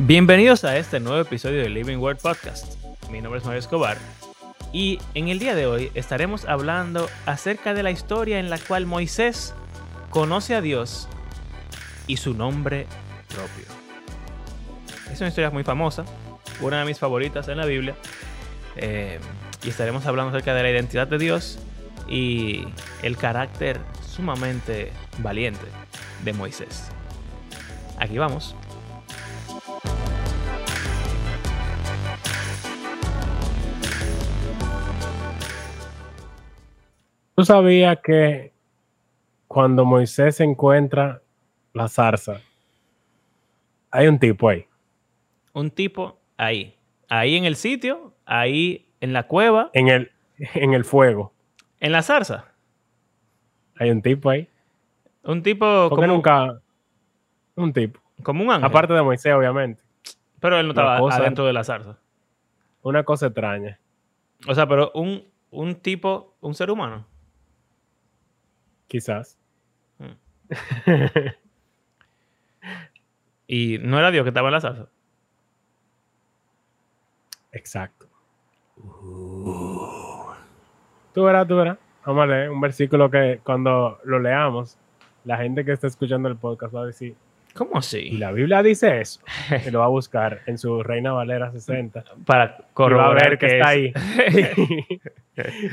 [0.00, 2.76] Bienvenidos a este nuevo episodio de Living Word Podcast.
[3.10, 3.98] Mi nombre es Mario Escobar
[4.72, 8.86] y en el día de hoy estaremos hablando acerca de la historia en la cual
[8.86, 9.54] Moisés
[10.10, 11.08] conoce a Dios
[12.06, 12.86] y su nombre
[13.28, 13.64] propio.
[15.12, 16.04] Es una historia muy famosa,
[16.60, 17.96] una de mis favoritas en la Biblia.
[18.76, 19.18] eh,
[19.64, 21.58] y estaremos hablando acerca de la identidad de Dios
[22.08, 22.64] y
[23.02, 25.66] el carácter sumamente valiente
[26.24, 26.92] de Moisés.
[27.98, 28.54] Aquí vamos.
[37.38, 38.52] ¿Tú sabías que
[39.46, 41.22] cuando Moisés encuentra
[41.72, 42.40] la zarza,
[43.92, 44.66] hay un tipo ahí?
[45.52, 46.74] Un tipo ahí.
[47.08, 50.10] Ahí en el sitio, ahí en la cueva, En el,
[50.54, 51.32] en el fuego.
[51.78, 52.46] en la zarza.
[53.76, 54.48] Hay un tipo ahí.
[55.22, 56.60] Un tipo como, nunca.
[57.54, 58.00] Un tipo.
[58.24, 58.64] como un ángel.
[58.64, 59.80] Aparte de Moisés, obviamente.
[60.40, 61.98] pero él no estaba cosa- adentro de la zarza.
[62.82, 63.78] Una cosa extraña.
[64.48, 67.06] O sea, pero un, un tipo, un ser humano.
[68.88, 69.38] Quizás.
[73.50, 74.88] Y no era Dios que estaba en la zarza.
[77.52, 78.06] Exacto.
[81.14, 81.78] Tú verás, tú verás.
[82.04, 84.76] Vamos a leer un versículo que cuando lo leamos,
[85.24, 87.14] la gente que está escuchando el podcast va a decir,
[87.54, 88.10] ¿Cómo y así?
[88.18, 89.20] la Biblia dice eso.
[89.66, 92.04] Y lo va a buscar en su Reina Valera 60.
[92.26, 95.00] Para Y va a corroborar ver que, que está es- ahí.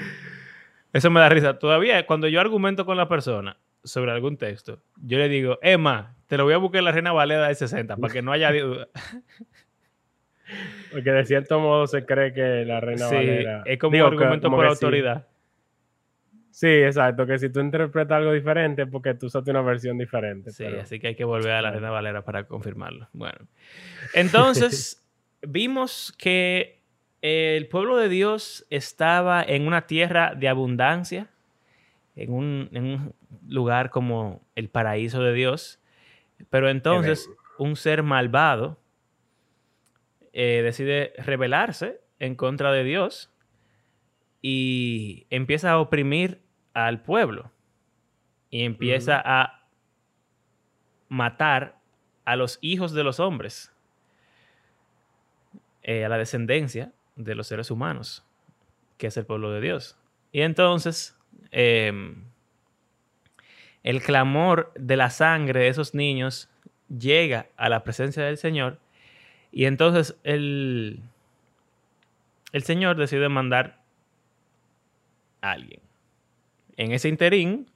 [0.96, 1.60] Eso me da risa.
[1.60, 6.38] Todavía cuando yo argumento con la persona sobre algún texto, yo le digo, Emma, te
[6.38, 8.88] lo voy a buscar en la Reina Valera de 60 para que no haya duda.
[10.92, 13.64] Porque de cierto modo se cree que la Reina Sí, Valera...
[13.66, 14.72] es como Digo, un argumento como por sí.
[14.72, 15.28] autoridad.
[16.52, 17.26] Sí, exacto.
[17.26, 20.52] Que si tú interpretas algo diferente es porque tú usaste una versión diferente.
[20.52, 21.72] Sí, pero- así que hay que volver a la.
[21.72, 23.10] Reina Valera para confirmarlo.
[23.12, 23.40] Bueno,
[24.14, 25.04] entonces
[25.42, 26.82] vimos que
[27.28, 31.28] el pueblo de Dios estaba en una tierra de abundancia,
[32.16, 33.16] en un, en un
[33.48, 35.80] lugar como el paraíso de Dios,
[36.52, 37.28] pero entonces
[37.58, 38.80] un ser malvado
[40.34, 43.32] eh, decide rebelarse en contra de Dios
[44.44, 46.44] y empieza a oprimir
[46.76, 47.52] al pueblo
[48.52, 49.68] y empieza a
[51.10, 51.80] matar
[52.24, 53.74] a los hijos de los hombres,
[55.82, 58.26] eh, a la descendencia de los seres humanos,
[58.98, 59.98] que es el pueblo de Dios.
[60.32, 61.18] Y entonces,
[61.52, 62.26] em,
[63.84, 66.50] el clamor de la sangre de esos niños
[66.90, 68.80] llega a la presencia del Señor
[69.52, 71.02] y entonces el,
[72.52, 73.80] el Señor decide mandar
[75.42, 75.80] a alguien.
[76.78, 77.70] En ese interín,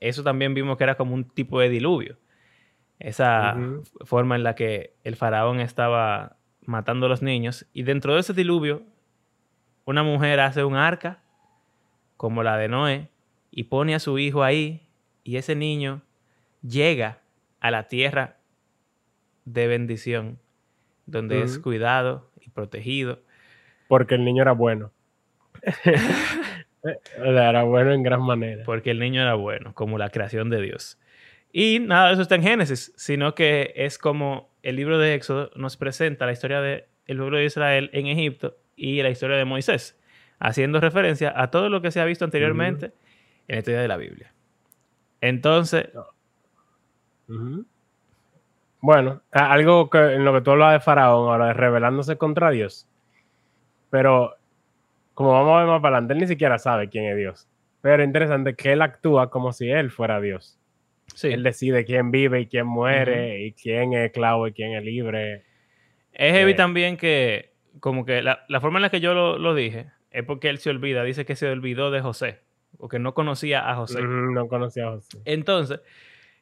[0.00, 2.16] eso también vimos que era como un tipo de diluvio.
[2.98, 3.56] Esa
[4.04, 6.36] forma en la que el faraón estaba
[6.70, 7.66] matando a los niños.
[7.72, 8.82] Y dentro de ese diluvio,
[9.84, 11.22] una mujer hace un arca,
[12.16, 13.08] como la de Noé,
[13.50, 14.86] y pone a su hijo ahí.
[15.24, 16.02] Y ese niño
[16.62, 17.18] llega
[17.60, 18.38] a la tierra
[19.44, 20.38] de bendición,
[21.06, 23.20] donde es cuidado y protegido.
[23.88, 24.92] Porque el niño era bueno.
[27.16, 28.64] Era bueno en gran manera.
[28.64, 30.98] porque el niño era bueno, como la creación de Dios.
[31.52, 35.50] Y nada de eso está en Génesis, sino que es como el libro de Éxodo
[35.56, 39.98] nos presenta la historia del pueblo de Israel en Egipto y la historia de Moisés,
[40.38, 42.92] haciendo referencia a todo lo que se ha visto anteriormente
[43.48, 44.32] en la historia de la Biblia.
[45.20, 45.88] Entonces.
[48.80, 52.88] Bueno, algo que, en lo que tú hablas de Faraón ahora, de rebelándose contra Dios.
[53.90, 54.36] Pero,
[55.14, 57.48] como vamos a ver más para adelante, él ni siquiera sabe quién es Dios.
[57.82, 60.59] Pero interesante que él actúa como si él fuera Dios.
[61.14, 64.84] Sí, Él decide quién vive y quién muere, y quién es esclavo y quién es
[64.84, 65.44] libre.
[66.12, 69.38] es heavy eh, también que, como que la, la forma en la que yo lo,
[69.38, 72.40] lo dije, es porque él se olvida, dice que se olvidó de José,
[72.78, 74.00] o que no conocía a José.
[74.02, 75.18] No conocía a José.
[75.24, 75.80] Entonces,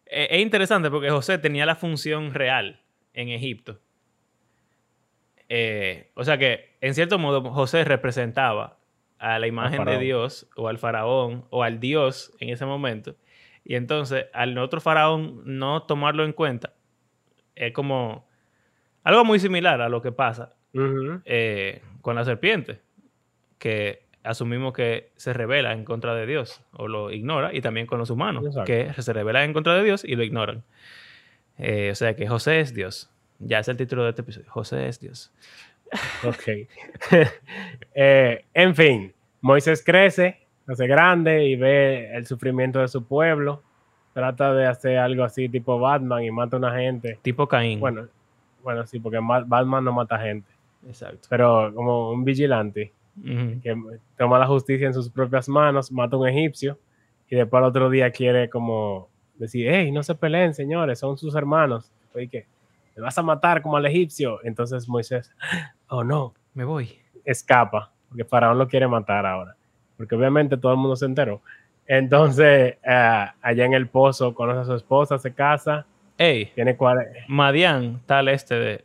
[0.06, 2.82] eh, es interesante porque José tenía la función real
[3.12, 3.78] en Egipto.
[5.48, 8.78] Eh, o sea que, en cierto modo, José representaba
[9.18, 9.98] a la imagen de.
[9.98, 13.16] Dios o al faraón o al Dios en ese momento.
[13.64, 16.72] Y entonces, al otro faraón no tomarlo en cuenta,
[17.54, 18.26] es como
[19.02, 20.54] algo muy similar a lo que pasa
[21.24, 22.80] eh, con la serpiente,
[23.58, 27.98] que asumimos que se revela en contra de Dios o lo ignora, y también con
[27.98, 28.66] los humanos, Exacto.
[28.66, 30.64] que se revelan en contra de Dios y lo ignoran.
[31.58, 33.10] Eh, o sea que José es Dios.
[33.40, 34.50] Ya es el título de este episodio.
[34.50, 35.32] José es Dios.
[36.24, 36.68] Ok.
[37.94, 43.62] Eh, en fin, Moisés crece, hace grande y ve el sufrimiento de su pueblo.
[44.14, 47.18] Trata de hacer algo así tipo Batman y mata a una gente.
[47.22, 47.78] Tipo Caín.
[47.80, 48.08] Bueno,
[48.62, 50.50] bueno, sí, porque Ma- Batman no mata gente,
[50.86, 51.28] Exacto.
[51.30, 52.92] pero como un vigilante
[53.62, 53.76] que
[54.16, 56.78] toma la justicia en sus propias manos, mata a un egipcio
[57.28, 61.34] y después al otro día quiere como decir, hey, no se peleen, señores, son sus
[61.34, 61.92] hermanos.
[62.14, 62.46] Oye, que
[62.96, 64.40] me vas a matar como al egipcio.
[64.44, 65.32] Entonces Moisés,
[65.88, 66.90] oh no, Me voy.
[67.24, 69.56] escapa, porque Faraón lo quiere matar ahora,
[69.98, 71.42] porque obviamente todo el mundo se enteró.
[71.86, 75.84] Entonces, eh, allá en el pozo conoce a su esposa, se casa,
[76.16, 77.06] Ey, tiene cual...
[77.28, 78.84] Madián está al este de,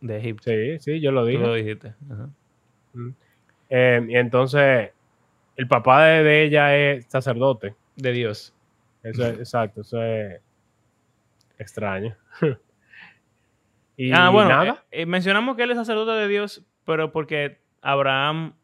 [0.00, 0.50] de Egipto.
[0.50, 1.42] Sí, sí, yo lo Tú dije.
[1.42, 1.94] lo dijiste.
[2.10, 2.28] Ajá.
[3.70, 4.90] Eh, y entonces,
[5.56, 7.74] el papá de, de ella es sacerdote.
[7.94, 8.52] De Dios.
[9.02, 10.40] Eso es, exacto, eso es
[11.58, 12.16] extraño.
[13.96, 17.58] y ah, bueno, nada, eh, eh, mencionamos que él es sacerdote de Dios, pero porque
[17.82, 18.54] Abraham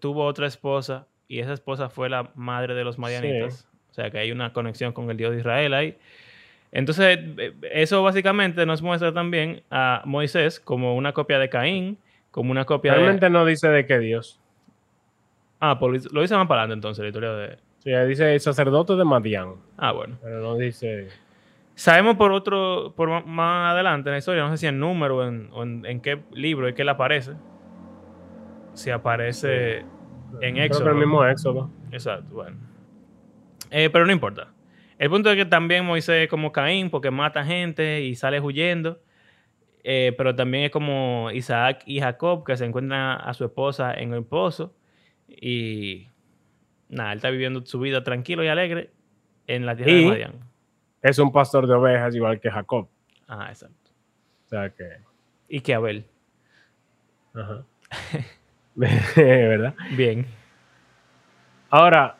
[0.00, 3.68] tuvo otra esposa y esa esposa fue la madre de los madianitas.
[3.90, 5.96] O sea que hay una conexión con el Dios de Israel ahí.
[6.72, 11.98] Entonces, eh, eso básicamente nos muestra también a Moisés como una copia de Caín,
[12.32, 13.30] como una copia realmente de...
[13.30, 14.40] no dice de qué Dios.
[15.60, 17.58] Ah, pues lo dice más para adelante entonces, la historia de...
[17.78, 20.18] Sí, dice sacerdote de Madián, Ah, bueno.
[20.22, 21.08] pero no dice...
[21.76, 25.24] Sabemos por otro, por más adelante en la historia, no sé si en número o
[25.28, 27.32] en, o en, en qué libro es que él aparece.
[28.74, 29.84] Si aparece
[30.40, 30.90] en Éxodo.
[30.90, 31.70] el mismo Éxodo.
[31.92, 32.56] Exacto, bueno.
[33.70, 34.48] Eh, pero no importa.
[34.98, 39.00] El punto es que también Moisés es como Caín, porque mata gente y sale huyendo.
[39.82, 44.12] Eh, pero también es como Isaac y Jacob, que se encuentran a su esposa en
[44.14, 44.74] el pozo.
[45.28, 46.08] Y
[46.88, 48.90] nada, él está viviendo su vida tranquilo y alegre
[49.46, 50.32] en la tierra Y- de Madián.
[51.02, 52.88] Es un pastor de ovejas igual que Jacob.
[53.26, 53.90] Ajá, exacto.
[54.46, 54.84] O sea que...
[55.48, 56.06] Y que Abel.
[57.34, 57.64] Ajá.
[59.16, 59.74] ¿Verdad?
[59.96, 60.26] Bien.
[61.70, 62.16] Ahora,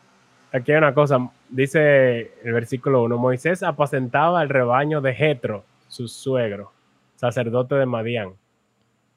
[0.51, 1.29] aquí hay una cosa.
[1.49, 3.17] Dice el versículo 1.
[3.17, 6.71] Moisés apacentaba el rebaño de Jetro, su suegro,
[7.15, 8.33] sacerdote de Madián.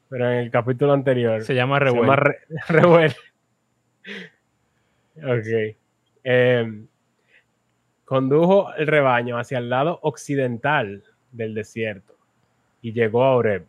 [0.09, 2.03] Pero en el capítulo anterior Se llama se Revuel.
[2.03, 2.39] llama Re-
[2.69, 3.15] Revuel.
[5.17, 5.77] ok.
[6.25, 6.87] Em,
[8.05, 12.15] condujo el rebaño hacia el lado occidental del desierto
[12.83, 13.67] y llegó a Oreb,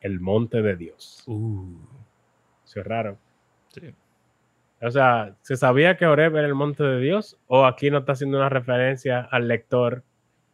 [0.00, 1.22] el monte de Dios.
[1.26, 1.76] Uh,
[2.66, 3.16] Eso es raro.
[3.68, 3.94] sí.
[4.82, 7.38] O sea, ¿se sabía que Oreb era el monte de Dios?
[7.46, 10.04] ¿O aquí no está haciendo una referencia al lector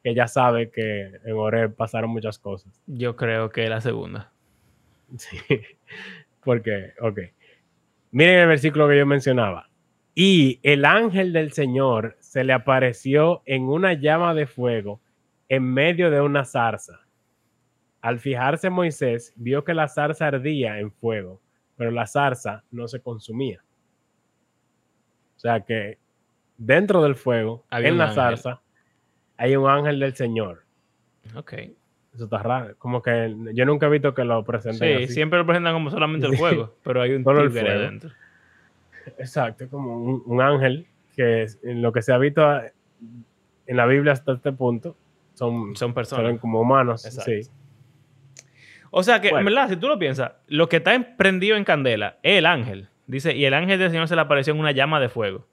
[0.04, 2.80] que ya sabe que en Oreb pasaron muchas cosas?
[2.86, 4.30] Yo creo que la segunda.
[5.18, 5.36] Sí.
[6.44, 7.18] Porque, ok.
[8.12, 9.68] Miren el versículo que yo mencionaba.
[10.14, 15.00] Y el ángel del Señor se le apareció en una llama de fuego
[15.48, 17.00] en medio de una zarza.
[18.00, 21.40] Al fijarse Moisés, vio que la zarza ardía en fuego,
[21.76, 23.60] pero la zarza no se consumía.
[25.36, 25.98] O sea que
[26.56, 28.16] dentro del fuego, Había en la ángel.
[28.16, 28.60] zarza,
[29.36, 30.62] hay un ángel del Señor.
[31.34, 31.52] Ok.
[32.14, 32.76] Eso está raro.
[32.78, 35.14] Como que yo nunca he visto que lo presenten Sí, así.
[35.14, 38.10] siempre lo presentan como solamente el fuego, pero hay un Solo tigre adentro.
[39.18, 40.86] Exacto, como un, un ángel
[41.16, 42.64] que en lo que se ha visto a-
[43.66, 44.94] en la Biblia hasta este punto
[45.34, 46.26] son, Son personas.
[46.26, 47.04] ven como humanos.
[47.06, 47.30] Exacto.
[47.30, 47.50] Sí.
[48.94, 49.50] O sea que, en Bueno.
[49.50, 52.88] verdad, si tú lo piensas, lo que está prendido en candela es el ángel.
[53.06, 55.46] Dice, y el ángel del Señor se le apareció en una llama de fuego.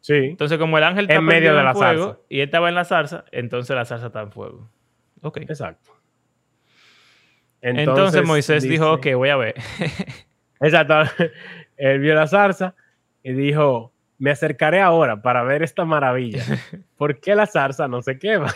[0.00, 2.20] sí, Entonces, como el ángel está En medio de en la fuego zarza.
[2.28, 4.70] y él estaba en la zarza, entonces la zarza está en fuego.
[5.22, 5.38] Ok.
[5.38, 5.90] exacto.
[7.60, 9.54] Entonces, Moisés dice- dijo, ok, voy a ver.
[10.60, 10.94] Exacto.
[11.76, 12.74] Él vio la zarza
[13.22, 16.42] y dijo, me acercaré ahora para ver esta maravilla.
[16.96, 18.52] ¿Por qué la zarza no se quema?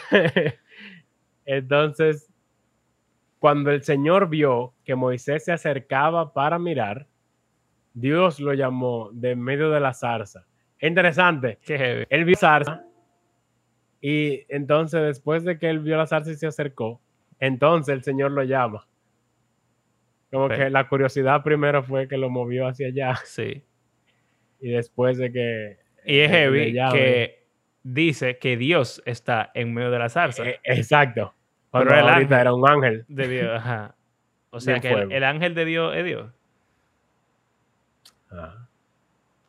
[1.44, 2.28] Entonces,
[3.42, 7.08] cuando el Señor vio que Moisés se acercaba para mirar,
[7.92, 10.46] Dios lo llamó de en medio de la zarza.
[10.78, 11.58] Es interesante.
[11.61, 12.06] Qué.
[12.08, 12.84] Él vio la zarza
[14.00, 17.00] y entonces después de que él vio la zarza y se acercó,
[17.40, 18.87] entonces el Señor lo llama.
[20.30, 23.64] Como que la curiosidad primero fue que lo movió hacia allá Sí.
[24.61, 25.78] y después de que...
[26.04, 27.49] Y es heavy que
[27.82, 30.49] dice que Dios está en medio de la zarza.
[30.49, 31.34] Eh, exacto.
[31.72, 33.04] Cuando Pero el ángel- era un ángel.
[33.08, 33.96] De Dios, ajá.
[34.50, 36.30] O sea que el, ángel de Dios es Dios.
[38.30, 38.68] Ah.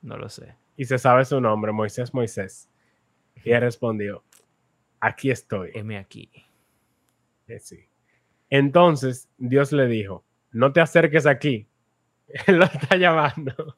[0.01, 0.55] No lo sé.
[0.77, 2.69] Y se sabe su nombre, Moisés Moisés.
[3.43, 4.23] Y él respondió,
[5.01, 5.71] aquí estoy.
[5.73, 6.29] Heme aquí.
[7.47, 7.89] Eh, sí.
[8.49, 11.67] Entonces Dios le dijo, no te acerques aquí.
[12.47, 13.77] Él lo está llamando.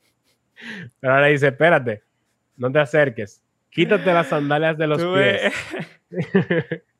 [0.99, 2.03] Pero ahora dice, espérate,
[2.57, 3.43] no te acerques.
[3.71, 5.51] Quítate las sandalias de los pies.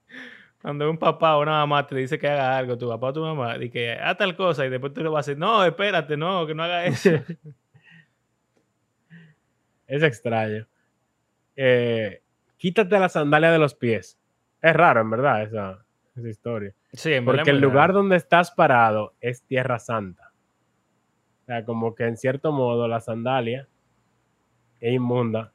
[0.65, 3.21] Cuando un papá o una mamá te dice que haga algo, tu papá o tu
[3.21, 6.17] mamá, y que haz tal cosa, y después tú le vas a decir, no, espérate,
[6.17, 7.11] no, que no haga eso.
[9.85, 10.65] Es extraño.
[11.55, 12.23] Eh,
[12.57, 14.17] quítate las sandalias de los pies.
[14.59, 16.73] Es raro, en verdad, esa, esa historia.
[16.93, 17.99] Sí, en Porque el lugar raro.
[17.99, 20.31] donde estás parado es tierra santa.
[21.43, 23.67] O sea, como que en cierto modo la sandalia
[24.79, 25.53] es inmunda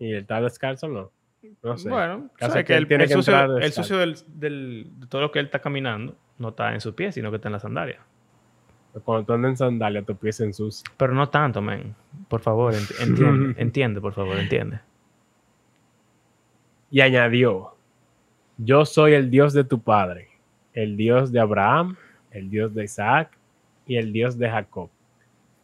[0.00, 1.13] y el tal descalzo no.
[1.62, 1.88] No sé.
[1.88, 5.38] Bueno, sabe que el, tiene el que sucio, el del, del- de todo lo que
[5.38, 8.00] él está caminando no está en sus pies, sino que está en la sandalia.
[9.04, 10.88] Cuando tú andas en sandalia, tu pie se ensucia.
[10.96, 11.94] Pero no tanto, men.
[12.28, 14.80] Por favor, ent- entiende, entiende, por favor, entiende.
[16.90, 17.74] Y añadió,
[18.56, 20.28] yo soy el Dios de tu padre,
[20.72, 21.96] el Dios de Abraham,
[22.30, 23.36] el Dios de Isaac
[23.86, 24.90] y el Dios de Jacob.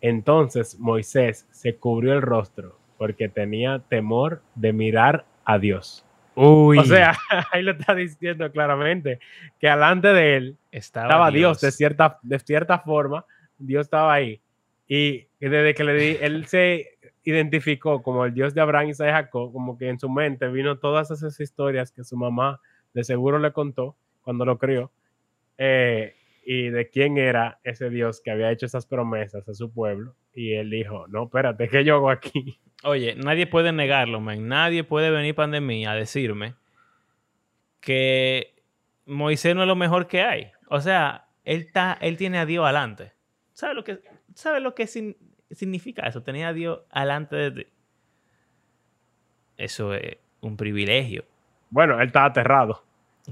[0.01, 6.05] Entonces Moisés se cubrió el rostro porque tenía temor de mirar a Dios.
[6.35, 7.15] Uy, O sea,
[7.53, 9.19] ahí lo está diciendo claramente,
[9.59, 13.25] que alante de él estaba, estaba Dios, de, cierta, de cierta forma,
[13.59, 14.41] Dios estaba ahí.
[14.87, 19.13] Y desde que le di, él se identificó como el Dios de Abraham, Isaac y
[19.13, 22.61] Jacob, como que en su mente vino todas esas historias que su mamá
[22.95, 24.93] de seguro le contó cuando lo crió,
[25.59, 26.15] eh,
[26.45, 30.15] y de quién era ese Dios que había hecho esas promesas a su pueblo.
[30.35, 32.59] Y él dijo, no, espérate, ¿qué yo hago aquí?
[32.83, 34.49] Oye, nadie puede negarlo, man.
[34.49, 36.55] Nadie puede venir pandemia a decirme
[37.81, 38.55] que
[39.07, 40.53] Moisés no es lo mejor que hay.
[40.69, 43.13] O sea, él, está, él tiene a Dios adelante.
[43.53, 44.01] ¿Sabes lo que,
[44.35, 45.17] sabe lo que sin-
[45.51, 46.23] significa eso?
[46.23, 47.67] Tener a Dios alante de ti.
[49.59, 51.25] Eso es un privilegio.
[51.69, 52.83] Bueno, él estaba aterrado.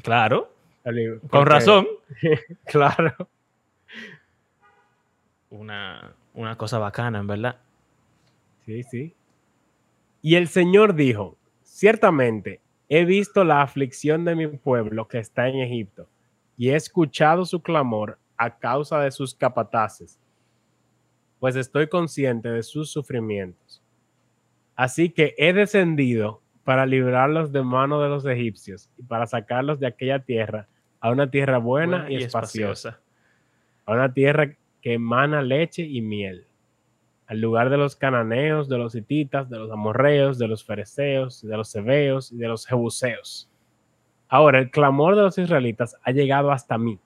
[0.02, 0.52] Claro,
[1.30, 1.86] con razón.
[2.66, 3.14] Claro.
[5.50, 7.56] Una, una cosa bacana, en verdad.
[8.66, 9.14] Sí, sí.
[10.20, 15.60] Y el Señor dijo, ciertamente he visto la aflicción de mi pueblo que está en
[15.60, 16.08] Egipto
[16.56, 20.18] y he escuchado su clamor a causa de sus capataces,
[21.38, 23.82] pues estoy consciente de sus sufrimientos.
[24.74, 29.86] Así que he descendido para librarlos de mano de los egipcios y para sacarlos de
[29.86, 30.68] aquella tierra
[31.00, 33.00] a una tierra buena, y, espaciosa.
[33.86, 36.47] A una tierra que emana leche y miel,
[37.28, 41.56] al lugar de los cananeos, de los hititas, de los amorreos, de los fereceos, de
[41.58, 43.50] los heveos y de los jebuseos.
[44.28, 46.98] Ahora, el clamor de los israelitas ha llegado hasta mí,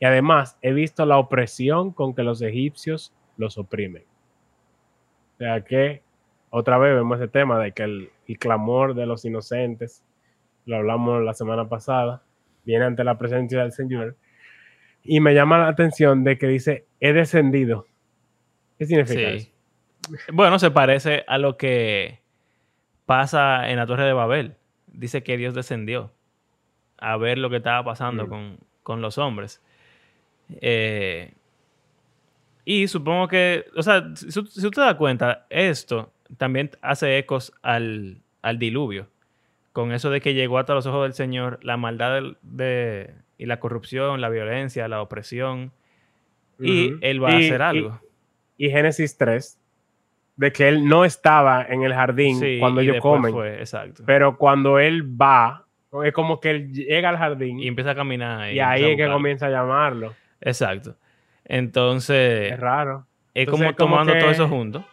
[0.00, 4.02] y además he visto la opresión con que los egipcios los oprimen.
[5.34, 6.02] O sea que,
[6.50, 10.02] otra vez vemos ese tema de que el, el clamor de los inocentes,
[10.66, 12.24] lo hablamos la semana pasada,
[12.64, 14.16] viene ante la presencia del Señor,
[15.04, 17.86] y me llama la atención de que dice, he descendido.
[18.78, 19.59] ¿Qué significa eso?
[20.32, 22.20] Bueno, se parece a lo que
[23.06, 24.54] pasa en la Torre de Babel.
[24.86, 26.12] Dice que Dios descendió
[26.98, 28.28] a ver lo que estaba pasando Mm.
[28.28, 29.62] con, con los hombres.
[30.60, 31.32] Eh,
[32.64, 38.18] y supongo que, o sea, si, si usted da cuenta, esto también hace ecos al,
[38.42, 39.08] al diluvio.
[39.72, 43.60] Con eso de que llegó hasta los ojos del Señor la maldad de, y la
[43.60, 45.72] corrupción, la violencia, la opresión.
[46.58, 46.94] Y.
[47.00, 48.00] Él va a Y- hacer y- algo.
[48.58, 49.58] Y, Génesis 3,
[50.40, 54.02] de que él no estaba en el jardín Sí, cuando y ellos comen, fue, exacto.
[54.06, 55.66] pero cuando él va,
[56.02, 58.40] es como que él llega al jardín y y, empieza a caminar.
[58.40, 60.14] ahí y empieza a es que comienza a llamarlo.
[60.40, 60.96] Exacto.
[61.44, 63.06] Entonces, Es raro.
[63.34, 64.86] es Entonces, como es como tomando todo eso junto.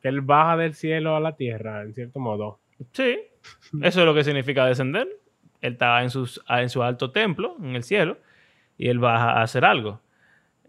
[0.00, 2.58] Que él baja del cielo a la tierra, en cierto modo.
[2.92, 3.18] Sí,
[3.82, 5.08] eso es lo que significa descender.
[5.60, 8.16] Él está en, sus, en su alto templo, en el cielo,
[8.78, 10.00] y él va a hacer algo.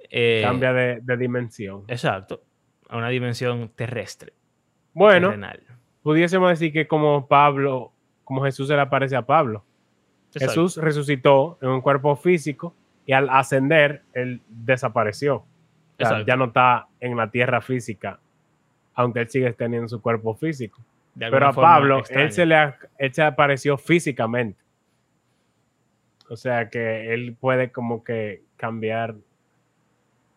[0.09, 1.85] Eh, Cambia de, de dimensión.
[1.87, 2.41] Exacto.
[2.89, 4.33] A una dimensión terrestre.
[4.93, 5.61] Bueno, terrenal.
[6.03, 7.91] pudiésemos decir que como Pablo,
[8.23, 9.63] como Jesús se le aparece a Pablo.
[10.33, 10.49] Exacto.
[10.51, 12.75] Jesús resucitó en un cuerpo físico
[13.05, 15.35] y al ascender, él desapareció.
[15.37, 15.45] O
[15.97, 16.25] sea, Exacto.
[16.27, 18.19] ya no está en la tierra física,
[18.93, 20.81] aunque él sigue teniendo su cuerpo físico.
[21.17, 22.23] Pero a Pablo, extraña.
[22.25, 24.61] él se, le, a- él se apareció físicamente.
[26.29, 29.15] O sea que él puede como que cambiar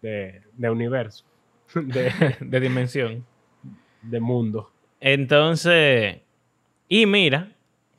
[0.02, 1.24] de, de universo,
[1.74, 3.24] de, de dimensión.
[4.02, 4.70] de mundo.
[5.00, 6.18] Entonces,
[6.88, 7.52] y mira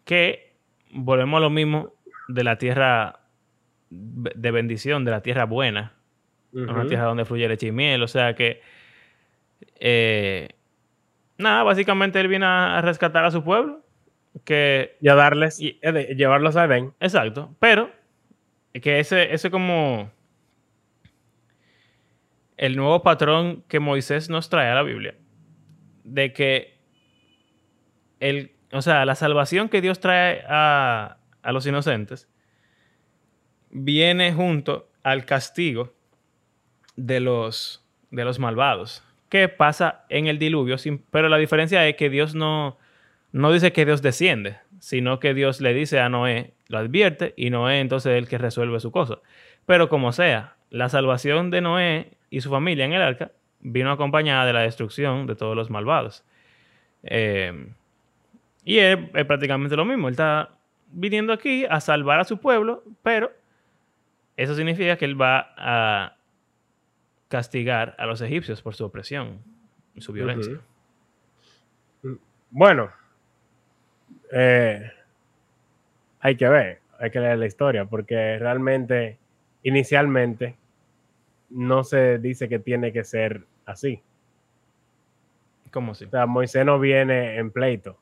[0.05, 0.53] que
[0.91, 1.93] volvemos a lo mismo
[2.27, 3.19] de la tierra
[3.89, 5.93] de bendición, de la tierra buena,
[6.53, 8.01] una tierra donde fluye leche y miel.
[8.03, 8.61] O sea que,
[9.79, 10.49] eh,
[11.37, 13.81] nada, básicamente él viene a rescatar a su pueblo.
[14.45, 16.93] Que, Y a darles, Y- eh, llevarlos a Edén.
[16.99, 17.89] exacto, pero
[18.73, 20.11] que ese, ese como
[22.59, 25.15] el nuevo patrón que Moisés nos trae a la Biblia,
[26.03, 26.77] de que
[28.19, 32.27] el, o sea, la salvación que Dios trae a, a los inocentes
[33.69, 35.93] viene junto al castigo
[36.95, 39.03] de los, de los malvados.
[39.29, 40.77] ¿Qué pasa en el diluvio?
[40.77, 42.77] Sin- pero la diferencia es que Dios no,
[43.31, 47.49] no dice que Dios desciende, sino que Dios le dice a Noé lo advierte y
[47.51, 49.19] Noé entonces es el que resuelve su cosa.
[49.65, 54.45] Pero como sea, la salvación de Noé y su familia en el arca vino acompañada
[54.45, 56.23] de la destrucción de todos los malvados.
[57.03, 57.71] Eh,
[58.63, 60.07] y es, prácticamente lo mismo.
[60.07, 60.49] Él está
[60.91, 63.31] viniendo aquí a salvar a su pueblo, pero
[64.37, 66.15] eso significa que él va a
[67.27, 69.39] castigar a los egipcios por su opresión
[69.93, 70.59] y su violencia.
[72.49, 72.91] Bueno,
[74.31, 74.91] eh,
[76.19, 79.17] hay que ver, hay que leer la historia, porque realmente,
[79.63, 80.55] inicialmente,
[81.49, 84.01] no se dice que tiene que ser así.
[85.71, 86.05] ¿Cómo así?
[86.05, 87.99] O sea, Moisés no viene en pleito.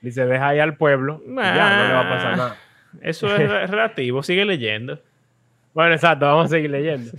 [0.00, 2.56] Dice, deja ahí al pueblo, ya no le va a pasar nada.
[3.00, 5.00] Eso es relativo, sigue leyendo.
[5.74, 7.12] Bueno, exacto, vamos a seguir leyendo.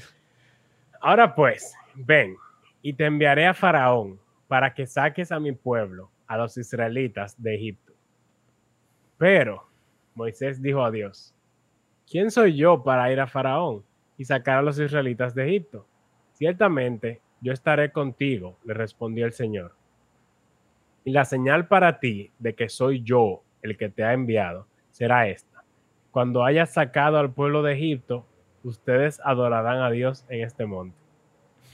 [1.02, 2.36] Ahora pues, ven,
[2.82, 7.56] y te enviaré a Faraón para que saques a mi pueblo, a los israelitas de
[7.56, 7.94] Egipto.
[9.18, 9.68] Pero
[10.16, 11.34] Moisés dijo a Dios,
[12.10, 13.84] ¿quién soy yo para ir a Faraón
[14.20, 15.88] y sacar a los israelitas de Egipto?
[16.34, 19.74] Ciertamente yo estaré contigo, le respondió el Señor.
[21.06, 25.28] Y la señal para ti de que soy yo el que te ha enviado será
[25.28, 25.64] esta.
[26.12, 28.26] Cuando hayas sacado al pueblo de Egipto,
[28.64, 30.98] ustedes adorarán a Dios en este monte.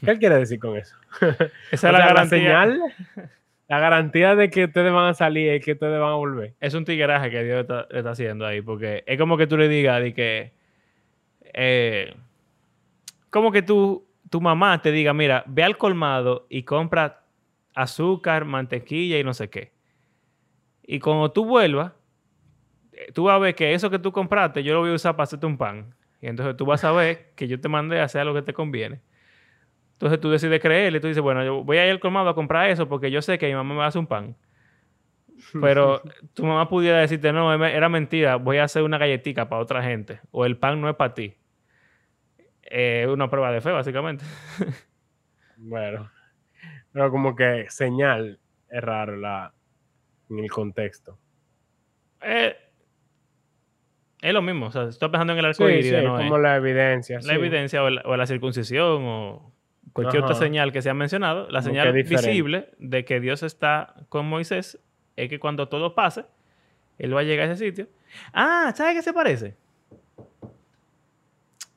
[0.04, 0.96] ¿Qué quiere decir con eso?
[1.72, 2.80] Esa es la, la señal.
[3.68, 6.54] La garantía de que ustedes van a salir y que ustedes van a volver.
[6.60, 9.68] Es un tigueraje que Dios está, está haciendo ahí, porque es como que tú le
[9.68, 10.52] digas de que.
[11.52, 12.14] Eh,
[13.36, 17.26] como que tú, tu mamá te diga, mira, ve al colmado y compra
[17.74, 19.74] azúcar, mantequilla y no sé qué.
[20.84, 21.92] Y cuando tú vuelvas,
[22.94, 25.18] eh, tú vas a ver que eso que tú compraste, yo lo voy a usar
[25.18, 25.94] para hacerte un pan.
[26.22, 28.54] Y entonces tú vas a ver que yo te mandé a hacer lo que te
[28.54, 29.02] conviene.
[29.96, 32.70] Entonces tú decides creerle tú dices, bueno, yo voy a ir al colmado a comprar
[32.70, 34.38] eso porque yo sé que mi mamá me va a hacer un pan.
[35.60, 36.02] Pero
[36.34, 40.22] tu mamá pudiera decirte, no, era mentira, voy a hacer una galletita para otra gente.
[40.32, 41.36] O el pan no es para ti.
[42.66, 44.26] Es una prueba de fe, básicamente.
[45.58, 46.12] bueno.
[46.92, 49.54] Pero como que señal es raro la,
[50.30, 51.18] en el contexto.
[52.22, 52.56] Eh,
[54.22, 54.68] es lo mismo.
[54.68, 57.20] O sea, estoy pensando en el arco sí, como la evidencia.
[57.24, 59.52] La evidencia o la, circuncisión o
[59.94, 61.48] cualquier otra señal que se ha mencionado.
[61.50, 64.80] La señal visible de que Dios está con Moisés
[65.16, 66.26] es que cuando todo pase,
[66.98, 67.88] él va a llegar a ese sitio.
[68.34, 69.56] Ah, ¿sabes qué se parece?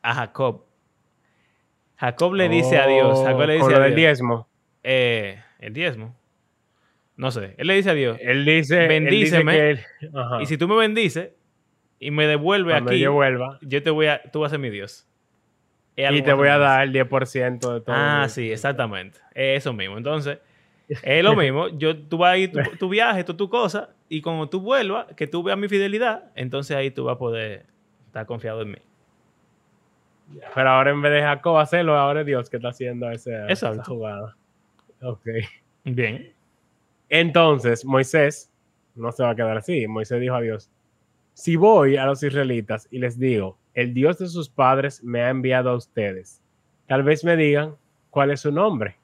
[0.01, 0.68] A Jacob.
[1.99, 3.23] Jacob le dice a Dios.
[3.25, 4.49] Jacob le dice a diezmo.
[4.83, 6.17] Eh, el diezmo.
[7.17, 7.55] No sé.
[7.59, 8.19] Él le dice a Dios.
[8.21, 8.87] Él dice.
[8.87, 9.81] Bendíceme.
[10.41, 11.31] y si tú me bendices
[11.99, 13.01] y me devuelves aquí.
[13.01, 13.59] Yo vuelva.
[13.63, 14.23] Yo te voy a.
[14.31, 15.09] Tú vas a ser mi Dios.
[15.97, 17.85] Y te voy a dar el 10% de todo.
[17.89, 19.19] Ah, sí, exactamente.
[19.35, 19.99] Eso mismo.
[19.99, 20.39] Entonces,
[21.03, 21.69] es lo mismo.
[21.77, 25.07] Yo, tú vas a ir tu, tu viaje, tú, tu cosa, y como tú vuelvas,
[25.17, 27.67] que tú veas mi fidelidad, entonces ahí tú vas a poder
[28.07, 28.79] estar confiado en mí.
[30.55, 33.83] Pero ahora en vez de Jacob hacerlo, ahora es Dios que está haciendo ese, esa
[33.83, 34.37] jugada.
[35.03, 35.27] Ok.
[35.85, 36.33] Bien.
[37.09, 38.51] Entonces, Moisés
[38.95, 39.87] no se va a quedar así.
[39.87, 40.71] Moisés dijo a Dios,
[41.35, 45.31] si voy a los israelitas y les digo, el Dios de sus padres me ha
[45.31, 46.43] enviado a ustedes,
[46.87, 47.77] tal vez me digan,
[48.11, 48.97] ¿cuál es su nombre?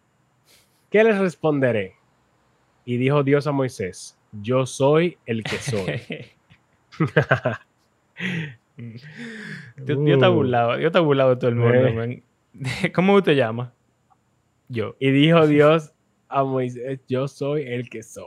[0.91, 1.95] ¿Qué les responderé?
[2.85, 6.03] Y dijo Dios a Moisés, yo soy el que soy.
[9.77, 12.03] Dios, te ha burlado, Dios te burlado de todo el mundo.
[12.03, 12.23] Eh.
[12.95, 13.71] ¿Cómo te llamas?
[14.69, 14.97] Yo.
[14.99, 15.93] Y dijo Dios
[16.29, 18.25] a Moisés, yo soy el que soy.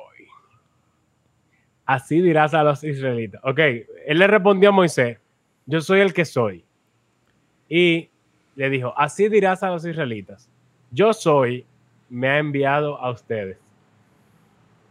[1.85, 3.41] Así dirás a los israelitas.
[3.43, 5.19] Ok, él le respondió a Moisés,
[5.65, 6.63] yo soy el que soy.
[7.69, 8.09] Y
[8.55, 10.49] le dijo, así dirás a los israelitas,
[10.91, 11.65] yo soy,
[12.09, 13.57] me ha enviado a ustedes.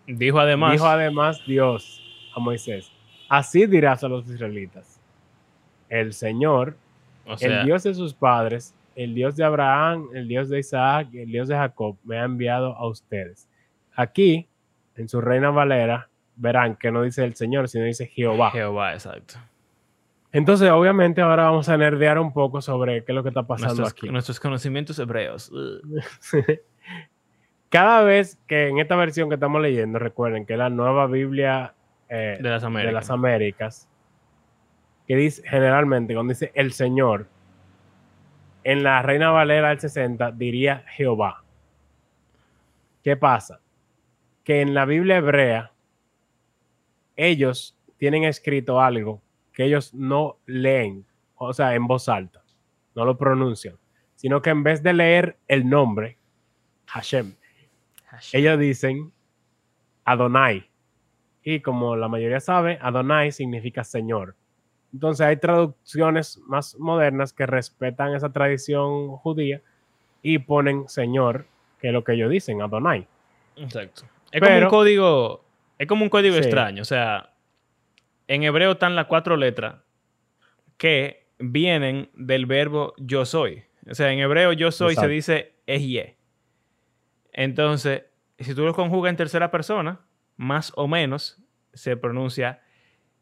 [0.07, 0.73] Dijo además.
[0.73, 2.03] Dijo además Dios
[2.35, 2.91] a Moisés,
[3.29, 4.96] así dirás a los israelitas,
[5.89, 6.77] el Señor,
[7.41, 11.49] el Dios de sus padres, el Dios de Abraham, el Dios de Isaac, el Dios
[11.49, 13.49] de Jacob, me ha enviado a ustedes.
[13.95, 14.49] Aquí,
[14.97, 18.51] en su reina Valera, verán que no dice el Señor, sino dice Jehová.
[18.51, 19.35] Jehová, exacto.
[20.33, 23.87] Entonces, obviamente, ahora vamos a nerdear un poco sobre qué es lo que está pasando
[23.87, 24.09] aquí.
[24.09, 25.51] Nuestros conocimientos hebreos.
[27.71, 31.75] Cada vez que en esta versión que estamos leyendo, recuerden que la nueva Biblia
[32.09, 33.89] eh, de, las de, las Américas,
[35.07, 37.29] que dice generalmente, cuando dice el Señor,
[38.65, 41.45] en la Reina Valera del 60 diría Jehová.
[43.05, 43.61] ¿Qué pasa?
[44.43, 45.73] Que en la Biblia hebrea
[47.15, 52.43] ellos tienen escrito algo que ellos no leen, o sea, en voz alta,
[52.95, 53.79] no lo pronuncian,
[54.17, 56.19] sino que en vez de leer el nombre,
[56.87, 57.35] Hashem,
[58.33, 59.13] ellos dicen
[60.05, 60.69] Adonai.
[61.43, 64.37] Y como la mayoría sabe, Adonai significa Señor.
[64.97, 69.61] Entonces hay traducciones más modernas que respetan esa tradición judía
[70.23, 71.45] y ponen Señor,
[71.79, 73.07] que es lo que ellos dicen, Adonai.
[73.57, 74.05] Exacto.
[74.33, 75.45] Es como un código,
[75.79, 76.81] es como un código extraño.
[76.81, 77.35] O sea,
[78.27, 79.83] en hebreo están las cuatro letras
[80.79, 83.65] que vienen del verbo yo soy.
[83.91, 86.17] O sea, en hebreo yo soy se dice Ejie.
[87.35, 88.05] Entonces,
[88.39, 90.01] si tú lo conjugas en tercera persona,
[90.39, 91.39] más o menos
[91.75, 92.63] se pronuncia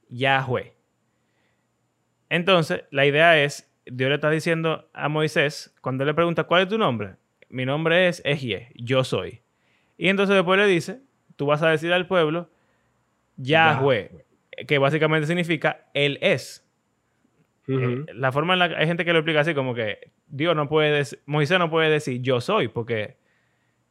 [0.08, 0.73] Yahweh.
[2.28, 6.68] Entonces, la idea es, Dios le está diciendo a Moisés, cuando le pregunta, ¿cuál es
[6.68, 7.16] tu nombre?
[7.48, 9.42] Mi nombre es Ejie, yo soy.
[9.96, 11.00] Y entonces después le dice,
[11.36, 12.50] tú vas a decir al pueblo,
[13.36, 14.10] Yahweh,
[14.66, 16.66] que básicamente significa Él es.
[17.66, 20.54] Eh, la forma en la que hay gente que lo explica así como que Dios
[20.54, 23.16] no puede decir, Moisés no puede decir yo soy porque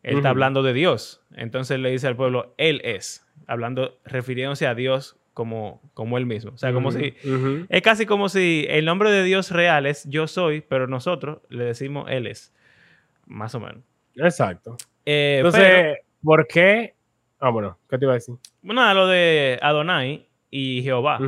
[0.03, 1.21] él está hablando de Dios.
[1.33, 6.51] Entonces le dice al pueblo, Él es, hablando, refiriéndose a Dios como, como Él mismo.
[6.53, 7.13] O sea, como si,
[7.69, 11.65] es casi como si el nombre de Dios real es yo soy, pero nosotros le
[11.65, 12.53] decimos Él es.
[13.25, 13.83] Más o menos.
[14.15, 14.77] Exacto.
[15.05, 16.95] Eh, Entonces, ¿por qué?
[17.39, 18.35] Ah, bueno, ¿qué te iba a decir?
[18.61, 21.19] Bueno, lo de Adonai y Jehová.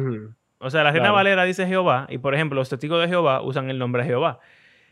[0.59, 3.69] O sea, la Reina Valera dice Jehová y, por ejemplo, los testigos de Jehová usan
[3.69, 4.39] el nombre de Jehová.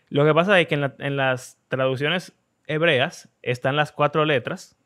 [0.09, 2.33] Lo que pasa es que en, las traducciones
[2.67, 4.77] hebreas están las cuatro letras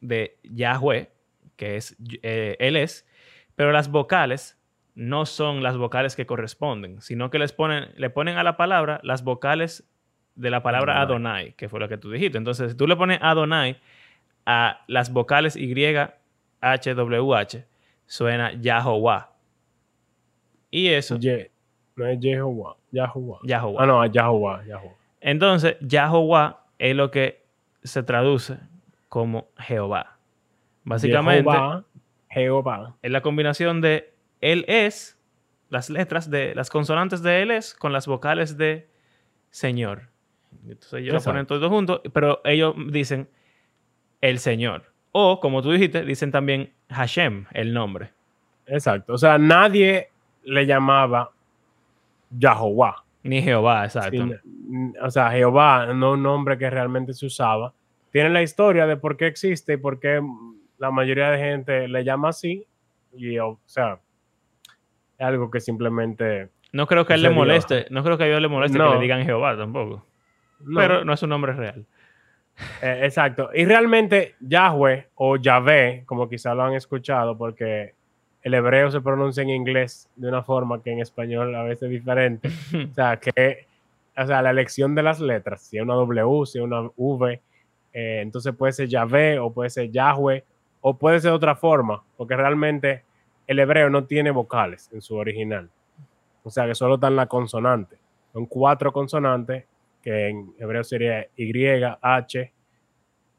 [0.00, 1.10] de Yahweh,
[1.56, 3.06] que es eh, Él es,
[3.56, 4.58] pero las vocales
[4.94, 9.00] no son las vocales que corresponden, sino que les ponen, le ponen a la palabra
[9.02, 9.88] las vocales
[10.34, 12.38] de la palabra Adonai, que fue lo que tú dijiste.
[12.38, 13.78] Entonces, si tú le pones Adonai
[14.46, 15.74] a las vocales Y,
[16.60, 17.66] H, W, H,
[18.06, 19.32] suena Yahová.
[20.70, 21.18] Y eso.
[21.96, 23.38] no es Jehová, Yahová.
[23.44, 23.82] Yahová.
[23.82, 24.62] Ah, no, Yahová,
[25.20, 27.44] Entonces, Yahová es lo que
[27.82, 28.58] se traduce
[29.08, 30.16] como Jehová.
[30.82, 31.48] Básicamente,
[32.34, 35.18] Jehová, Es la combinación de Él es,
[35.70, 38.88] las letras de las consonantes de Él es con las vocales de
[39.50, 40.10] Señor.
[40.62, 43.28] Entonces ellos lo ponen todos juntos, pero ellos dicen
[44.20, 44.92] el Señor.
[45.12, 48.12] O, como tú dijiste, dicen también Hashem, el nombre.
[48.66, 49.12] Exacto.
[49.12, 50.08] O sea, nadie
[50.42, 51.30] le llamaba
[52.30, 53.04] Yahová.
[53.22, 54.26] Ni Jehová, exacto.
[55.00, 57.72] o sea, Jehová no un nombre que realmente se usaba.
[58.10, 60.20] Tiene la historia de por qué existe y por qué
[60.84, 62.66] la mayoría de gente le llama así.
[63.14, 63.98] Y, o sea,
[65.18, 66.50] es algo que simplemente...
[66.72, 68.84] No creo que a él le moleste, no creo que a Dios le moleste que
[68.84, 70.04] le digan Jehová tampoco.
[70.74, 71.86] Pero no es un nombre real.
[72.82, 73.50] Eh, exacto.
[73.54, 77.94] Y realmente Yahweh o Yahvé, como quizá lo han escuchado, porque
[78.42, 81.90] el hebreo se pronuncia en inglés de una forma que en español a veces es
[81.90, 82.48] diferente.
[82.90, 83.66] o sea, que
[84.16, 87.40] o sea, la elección de las letras, si es una W, si es una V,
[87.92, 90.44] eh, entonces puede ser Yahvé o puede ser Yahweh
[90.86, 93.04] o puede ser de otra forma, porque realmente
[93.46, 95.70] el hebreo no tiene vocales en su original.
[96.42, 97.98] O sea, que solo están las consonantes.
[98.34, 99.64] Son cuatro consonantes
[100.02, 101.50] que en hebreo sería Y,
[102.02, 102.52] H,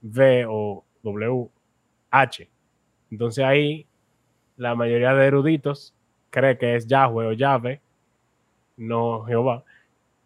[0.02, 1.48] V o W,
[2.10, 2.50] H.
[3.12, 3.86] Entonces ahí
[4.58, 5.94] la mayoría de eruditos
[6.32, 7.80] cree que es Yahweh o Yahweh,
[8.78, 9.64] no Jehová.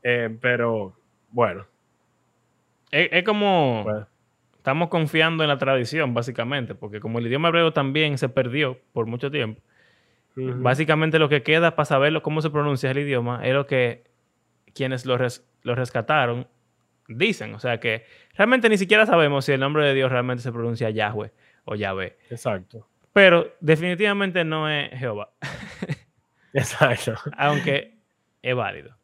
[0.03, 0.95] Eh, pero
[1.31, 1.65] bueno.
[2.91, 3.83] Es, como
[4.59, 9.05] estamos confiando en la tradición, básicamente, porque como el idioma hebreo también se perdió por
[9.05, 9.61] mucho tiempo,
[10.35, 14.03] básicamente lo que queda para saber cómo se pronuncia el idioma es lo que
[14.73, 15.17] quienes lo,
[15.63, 16.45] lo rescataron
[17.07, 17.55] dicen.
[17.55, 18.03] O sea que
[18.35, 21.31] realmente ni siquiera sabemos si el nombre de Dios realmente se pronuncia Yahweh
[21.63, 22.17] o Yahvé.
[22.29, 22.85] Exacto.
[23.13, 25.31] Pero definitivamente no es Jehová.
[26.53, 27.15] Exacto.
[27.37, 27.97] Aunque
[28.41, 28.97] es válido.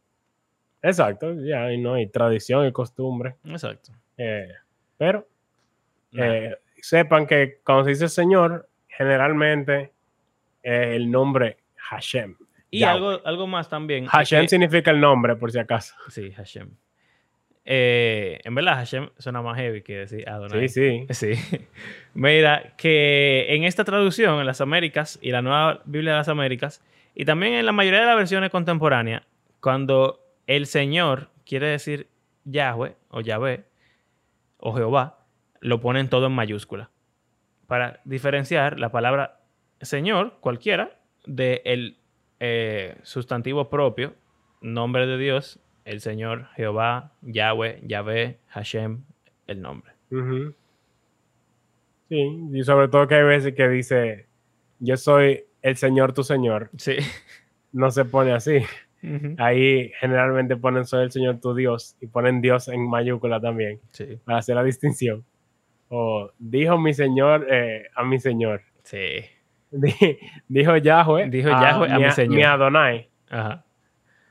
[0.82, 3.38] Exacto, ya y no hay tradición y costumbre.
[3.46, 3.94] Exacto.
[4.18, 4.50] Eh,
[4.98, 5.28] pero
[6.18, 9.92] eh, sepan que cuando se dice Señor, generalmente
[10.62, 12.36] el nombre Hashem.
[12.72, 14.06] Y algo, algo más también.
[14.06, 15.96] Hashem significa el nombre, por si acaso.
[16.10, 16.72] Sí, Hashem.
[17.64, 20.70] Eh, en verdad, Hashem suena más heavy que decir Adonai.
[20.70, 21.34] Sí, sí.
[21.36, 21.68] Sí.
[22.14, 26.84] Mira, que en esta traducción, en las Américas y la nueva Biblia de las Américas,
[27.16, 29.24] y también en la mayoría de las versiones contemporáneas,
[29.62, 32.08] cuando el Señor quiere decir
[32.44, 33.66] Yahweh o Yahvé
[34.58, 35.15] o Jehová,
[35.66, 36.92] lo ponen todo en mayúscula.
[37.66, 39.40] Para diferenciar la palabra
[39.82, 41.98] Señor, cualquiera, del el
[42.40, 44.14] eh, sustantivo propio,
[44.62, 49.04] nombre de Dios, el Señor, Jehová, Yahweh, Yahvé, Hashem,
[49.48, 49.92] el nombre.
[52.10, 54.28] Sí, y sobre todo que hay veces que dice,
[54.80, 56.70] yo soy el Señor tu Señor.
[56.78, 56.98] Sí.
[57.72, 58.60] No se pone así.
[59.38, 64.20] Ahí generalmente ponen soy el Señor tu Dios y ponen Dios en mayúscula también sí.
[64.24, 65.26] para hacer la distinción.
[65.90, 68.62] O dijo mi Señor eh, a mi Señor.
[68.84, 69.26] Sí.
[70.48, 72.36] dijo Yahweh, dijo Yahweh a, mi, Señor.
[72.36, 73.10] Mi Adonai.
[73.30, 73.66] Ajá.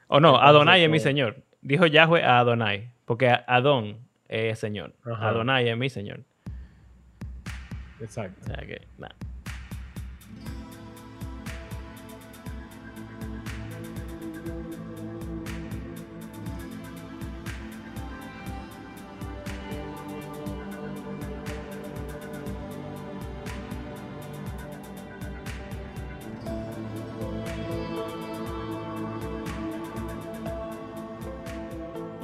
[0.08, 1.42] O no, Adonai es mi señor.
[1.60, 2.90] Dijo Yahweh a Adonai.
[3.04, 4.94] Porque Adón es señor.
[5.04, 6.20] Adonai es mi señor.
[8.00, 8.40] Exacto.
[8.42, 9.14] O sea que, nada.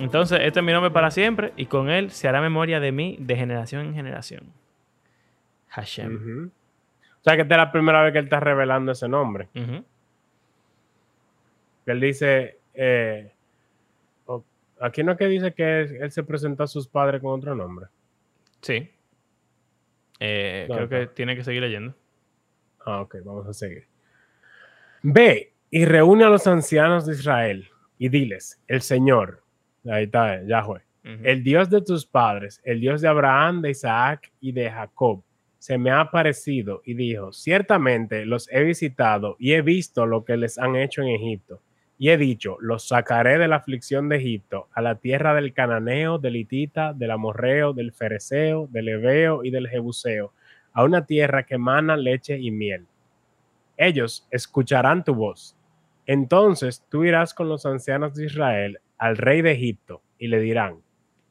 [0.00, 3.16] Entonces, este es mi nombre para siempre y con él se hará memoria de mí
[3.20, 4.52] de generación en generación.
[5.68, 6.50] Hashem.
[7.20, 9.48] O sea que esta es la primera vez que él está revelando ese nombre.
[11.86, 13.32] Él dice, eh,
[14.80, 17.86] aquí no es que dice que él, se presentó a sus padres con otro nombre.
[18.60, 18.90] Sí.
[20.18, 21.94] Eh, creo que tiene que seguir leyendo.
[22.84, 23.86] Ah, ok, vamos a seguir.
[25.02, 29.39] Ve y reúne a los ancianos de Israel y diles, el Señor,
[29.86, 30.82] Ahí está, Yahweh.
[31.02, 35.22] El Dios de tus padres, el Dios de Abraham, de Isaac y de Jacob,
[35.58, 40.36] se me ha aparecido y dijo, ciertamente los he visitado y he visto lo que
[40.36, 41.60] les han hecho en Egipto.
[41.98, 46.18] Y he dicho, los sacaré de la aflicción de Egipto a la tierra del cananeo,
[46.18, 50.32] del hitita, del amorreo, del fereceo, del ebeo y del jebuseo,
[50.72, 52.86] a una tierra que emana leche y miel.
[53.76, 55.56] Ellos escucharán tu voz.
[56.06, 60.82] Entonces tú irás con los ancianos de Israel al rey de Egipto y le dirán,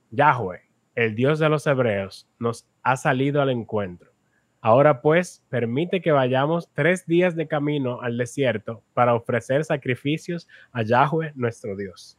[0.10, 0.64] Yahweh,
[0.96, 4.12] el Dios de los hebreos, nos ha salido al encuentro.
[4.60, 10.82] Ahora pues, permite que vayamos tres días de camino al desierto para ofrecer sacrificios a
[10.82, 12.18] Yahweh, nuestro Dios.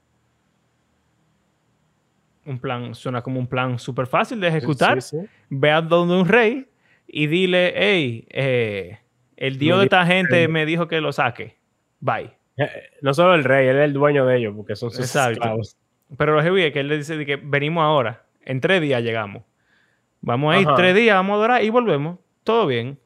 [2.47, 4.99] Un plan, suena como un plan súper fácil de ejecutar.
[5.51, 6.69] Ve a donde un rey
[7.09, 8.99] y dile, hey, eh,
[9.37, 11.59] el Dios de esta gente me dijo que lo saque.
[11.99, 12.40] Bye.
[13.03, 15.77] No solo el rey, él es el dueño de ellos, porque son sus esclavos.
[16.17, 19.45] Pero lo que es que él le dice que venimos ahora, en tres días llegamos.
[20.21, 22.19] Vamos a ir tres días, vamos a adorar y volvemos.
[22.45, 22.99] Todo bien.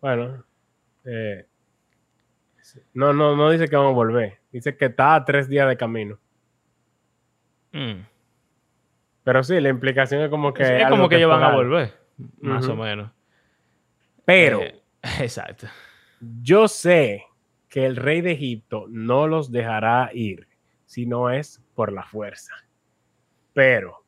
[0.00, 0.44] Bueno,
[1.04, 1.46] eh,
[2.94, 4.38] no, no, no dice que vamos a volver.
[4.52, 6.18] Dice que está a tres días de camino.
[7.72, 8.02] Mm.
[9.24, 10.82] Pero sí, la implicación es como que.
[10.82, 11.92] Es, como que, ellos van a volver,
[12.40, 13.10] más o menos.
[14.24, 14.60] Pero.
[14.60, 14.82] Eh,
[15.20, 15.66] exacto.
[16.20, 17.24] Yo sé
[17.72, 20.46] que el rey de Egipto no los dejará ir,
[20.84, 22.52] si no es por la fuerza.
[23.54, 24.04] Pero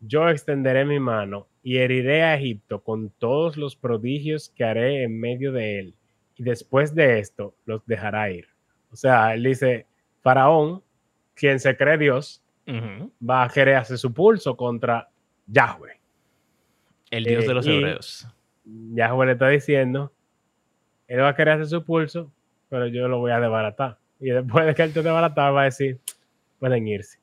[0.00, 5.18] yo extenderé mi mano y heriré a Egipto con todos los prodigios que haré en
[5.18, 5.94] medio de él,
[6.36, 8.46] y después de esto los dejará ir.
[8.92, 9.86] O sea, él dice,
[10.20, 10.84] Faraón,
[11.34, 15.08] quien se cree Dios, va a querer hacer su pulso contra
[15.48, 15.98] Yahweh.
[17.10, 18.28] El Dios de eh, los hebreos.
[18.64, 20.12] Yahweh le está diciendo,
[21.08, 22.30] él va a querer hacer su pulso
[22.68, 23.98] pero yo lo voy a desbaratar.
[24.20, 26.00] Y después de que él te desbarata, va a decir,
[26.58, 27.18] pueden irse.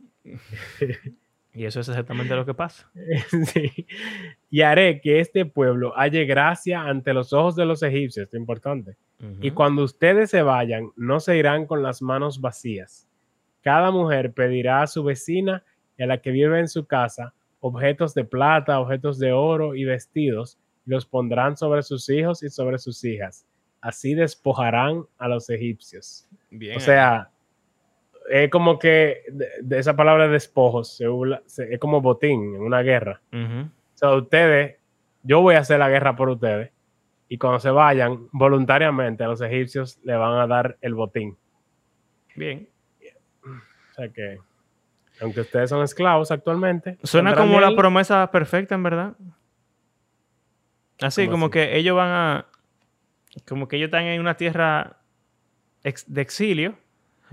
[1.53, 2.89] Y eso es exactamente lo que pasa.
[3.53, 3.88] sí.
[4.49, 8.97] Y haré que este pueblo halle gracia ante los ojos de los egipcios, es importante.
[9.41, 13.08] Y cuando ustedes se vayan, no se irán con las manos vacías.
[13.62, 15.63] Cada mujer pedirá a su vecina
[15.97, 19.86] y a la que vive en su casa objetos de plata, objetos de oro y
[19.86, 23.47] vestidos, y los pondrán sobre sus hijos y sobre sus hijas
[23.86, 26.28] así despojarán a los egipcios.
[26.50, 26.76] Bien.
[26.76, 27.30] O sea,
[28.28, 33.21] es como que de, esa palabra despojos es como botín en una guerra.
[33.32, 34.78] O sea, ustedes,
[35.21, 36.71] yo voy a hacer la guerra por ustedes
[37.30, 41.38] y cuando se vayan, voluntariamente a los egipcios le van a dar el botín.
[42.36, 42.67] Bien.
[43.43, 44.39] O sea que,
[45.21, 46.98] aunque ustedes son esclavos actualmente.
[47.04, 49.13] Suena como la promesa perfecta, en verdad.
[51.02, 52.45] Así, como que ellos van a,
[53.48, 54.98] como que ellos están en una tierra
[55.84, 56.78] de exilio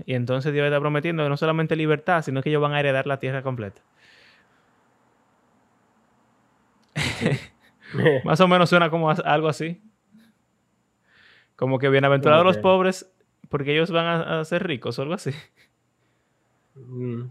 [0.05, 3.19] y entonces Dios está prometiendo no solamente libertad, sino que ellos van a heredar la
[3.19, 3.81] tierra completa.
[8.23, 9.81] Más o menos suena como algo así.
[11.55, 13.11] Como que bienaventurados los pobres
[13.49, 15.31] porque ellos van a, ser ricos o algo así.
[16.75, 17.25] Mm.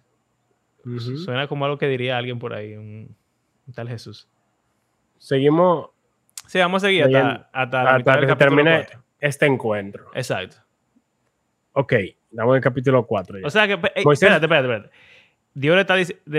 [1.24, 3.16] Suena como algo que diría alguien por ahí, un
[3.74, 4.28] tal Jesús.
[5.18, 5.90] Seguimos
[6.46, 8.86] Sí, vamos a seguir hasta, hasta, que se termine
[9.18, 10.10] este encuentro.
[10.14, 10.56] Exacto.
[11.72, 11.94] Ok,
[12.30, 13.40] damos el capítulo 4.
[13.44, 14.90] O sea que, espérate, espérate, espérate.
[15.54, 15.80] Dios le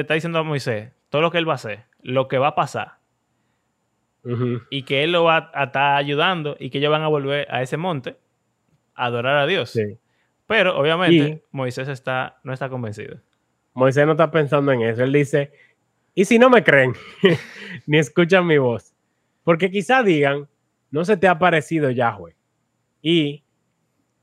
[0.01, 2.55] está, diciendo a Moisés todo lo que él va a hacer, lo que va a
[2.55, 2.97] pasar.
[4.69, 7.61] Y que él lo va a, estar ayudando y que ellos van a volver a
[7.61, 8.15] ese monte
[8.95, 9.71] a adorar a Dios.
[9.71, 9.97] Sí.
[10.47, 13.17] Pero obviamente Moisés está, no está convencido.
[13.73, 15.03] Moisés no está pensando en eso.
[15.03, 15.51] Él dice,
[16.15, 16.93] ¿y si no me creen?
[17.85, 18.92] Ni escuchan mi voz.
[19.43, 20.47] Porque quizá digan,
[20.91, 22.35] no se te ha parecido Yahweh.
[23.01, 23.43] Y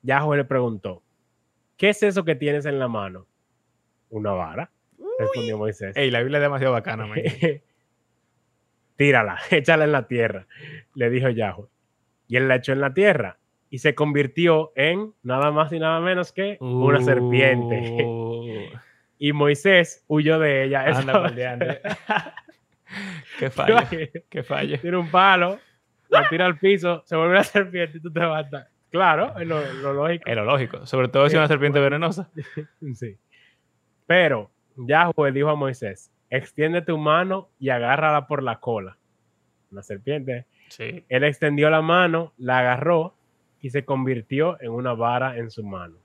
[0.03, 1.03] Yahweh le preguntó,
[1.77, 3.27] ¿qué es eso que tienes en la mano?
[4.09, 4.71] Una vara,
[5.19, 5.97] respondió Moisés.
[5.97, 7.19] Ey, la Biblia es demasiado bacana, man.
[8.97, 10.47] Tírala, échala en la tierra,
[10.95, 11.69] le dijo Yahweh.
[12.29, 13.39] Y él la echó en la tierra
[13.71, 18.05] y se convirtió en nada más y nada menos que una serpiente.
[18.05, 18.79] Uh,
[19.23, 20.87] Y Moisés huyó de ella.
[20.87, 21.31] Anda.
[23.39, 23.77] Qué fallo,
[24.31, 24.79] qué fallo.
[24.81, 25.59] tira un palo,
[26.09, 28.69] la tira al piso, se vuelve una serpiente y tú te matas.
[28.91, 30.25] Claro, es lo, lo lógico.
[30.27, 30.85] Es lo lógico.
[30.85, 32.29] Sobre todo si es una serpiente venenosa.
[32.95, 33.17] Sí.
[34.07, 38.99] Pero Yahweh dijo a Moisés, extiende tu mano y agárrala por la cola.
[39.71, 40.47] Una serpiente.
[40.69, 41.05] Sí.
[41.09, 43.15] Él extendió la mano, la agarró
[43.61, 45.97] y se convirtió en una vara en su mano.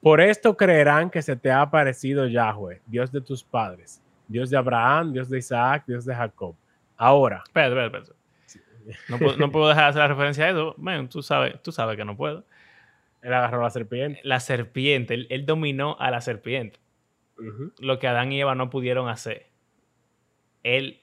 [0.00, 4.56] Por esto creerán que se te ha aparecido Yahweh, Dios de tus padres, Dios de
[4.56, 6.54] Abraham, Dios de Isaac, Dios de Jacob.
[6.96, 8.18] Ahora, Espera, espera, espera.
[9.08, 10.74] No puedo, no puedo dejar de hacer la referencia a eso.
[10.78, 12.44] Man, tú sabes, tú sabes que no puedo.
[13.22, 14.20] él agarró la serpiente.
[14.22, 16.78] La serpiente, él, él dominó a la serpiente.
[17.78, 19.46] Lo que Adán y Eva no pudieron hacer.
[20.64, 21.00] Él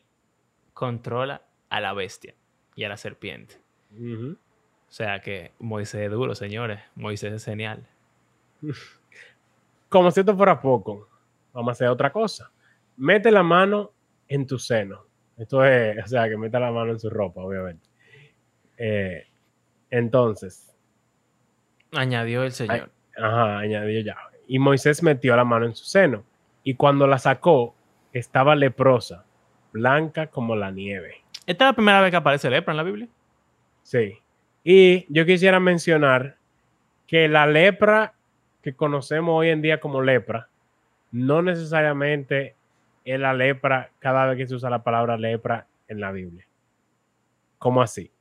[0.73, 2.35] controla a la bestia
[2.75, 3.55] y a la serpiente.
[3.97, 6.81] O sea que Moisés es duro, señores.
[6.95, 7.87] Moisés es genial.
[9.89, 11.07] Como si esto fuera poco,
[11.53, 12.51] vamos a hacer otra cosa.
[12.97, 13.91] Mete la mano
[14.27, 15.05] en tu seno.
[15.37, 17.87] Esto es, o sea, que meta la mano en su ropa, obviamente.
[18.77, 19.25] Eh,
[19.89, 20.75] entonces,
[21.93, 22.89] Añadió el Señor.
[23.17, 24.17] ajá, añadió ya.
[24.47, 26.23] Y Moisés metió la mano en su seno.
[26.63, 27.75] Y cuando la sacó,
[28.11, 29.25] estaba leprosa,
[29.71, 31.23] blanca como la nieve.
[31.45, 33.07] Esta es la primera vez que aparece lepra en la Biblia.
[33.83, 34.17] Sí.
[34.63, 36.37] Y yo quisiera mencionar
[37.07, 38.13] que la lepra
[38.61, 40.49] que conocemos hoy en día como lepra,
[41.11, 42.55] no necesariamente
[43.05, 46.45] es la lepra cada vez que se usa la palabra lepra en la Biblia.
[47.59, 48.11] ¿Cómo así?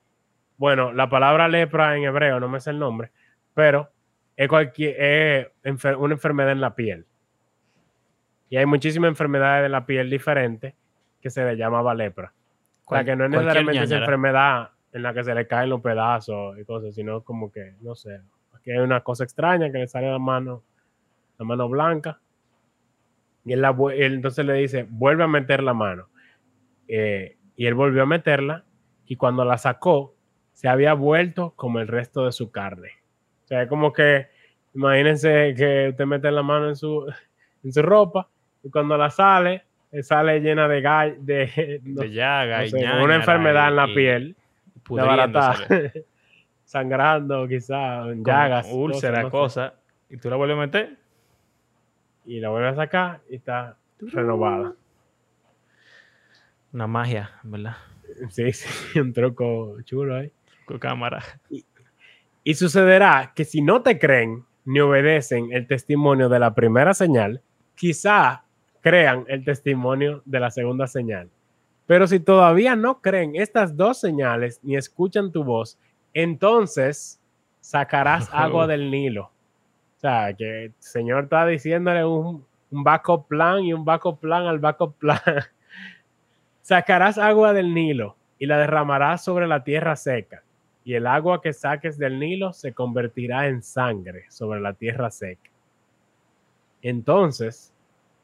[0.57, 3.11] Bueno, la palabra lepra en hebreo, no me sé el nombre,
[3.55, 3.91] pero
[4.37, 7.07] es, cualquier, es enfer- una enfermedad en la piel.
[8.51, 10.75] Y hay muchísimas enfermedades de la piel diferentes
[11.21, 12.33] que se le llamaba lepra.
[12.85, 15.81] O sea, que no es necesariamente esa enfermedad en la que se le caen los
[15.81, 18.21] pedazos y cosas, sino como que, no sé,
[18.55, 20.63] aquí hay una cosa extraña que le sale la mano,
[21.39, 22.21] la mano blanca.
[23.45, 26.09] Y él, la vu- él entonces le dice, vuelve a meter la mano.
[26.89, 28.65] Eh, y él volvió a meterla
[29.07, 30.15] y cuando la sacó,
[30.53, 32.91] se había vuelto como el resto de su carne.
[33.45, 34.29] O sea, es como que,
[34.75, 37.07] imagínense que usted mete la mano en su,
[37.65, 38.29] en su ropa
[38.63, 42.77] y cuando la sale, eh, sale llena de, gall- de, no De llaga no sé,
[43.05, 44.37] una enfermedad en la piel,
[46.65, 49.85] sangrando quizás, llagas, úlcera, cosas, no.
[50.11, 50.97] Y tú la vuelves a meter.
[52.25, 54.75] Y la vuelve a sacar y está renovada.
[56.73, 57.77] Una magia, ¿verdad?
[58.31, 60.33] Sí, sí, un truco chulo ahí.
[60.67, 61.23] Con cámara.
[62.43, 67.43] Y sucederá que si no te creen ni obedecen el testimonio de la primera señal,
[67.75, 68.45] quizá
[68.81, 71.31] crean el testimonio de la segunda señal.
[71.87, 75.79] Pero si todavía no creen estas dos señales ni escuchan tu voz,
[76.13, 77.21] entonces
[77.61, 79.31] sacarás agua del Nilo.
[80.05, 84.59] Sea, que el Señor está diciéndole un, un backup plan y un backup plan al
[84.59, 85.19] backup plan.
[86.61, 90.43] sacarás agua del Nilo y la derramarás sobre la tierra seca
[90.85, 95.49] y el agua que saques del Nilo se convertirá en sangre sobre la tierra seca.
[96.83, 97.73] Entonces,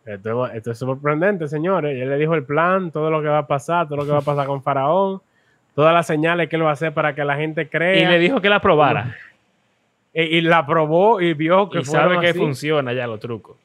[0.05, 1.99] esto, esto es sorprendente, señores.
[1.99, 4.19] Él le dijo el plan, todo lo que va a pasar, todo lo que va
[4.19, 5.23] a pasar con Faraón,
[5.75, 8.11] todas las señales que él va a hacer para que la gente Y crea.
[8.11, 9.17] le dijo que la probara.
[10.13, 12.39] y, y la probó y vio que y sabe que así.
[12.39, 13.57] funciona ya los trucos.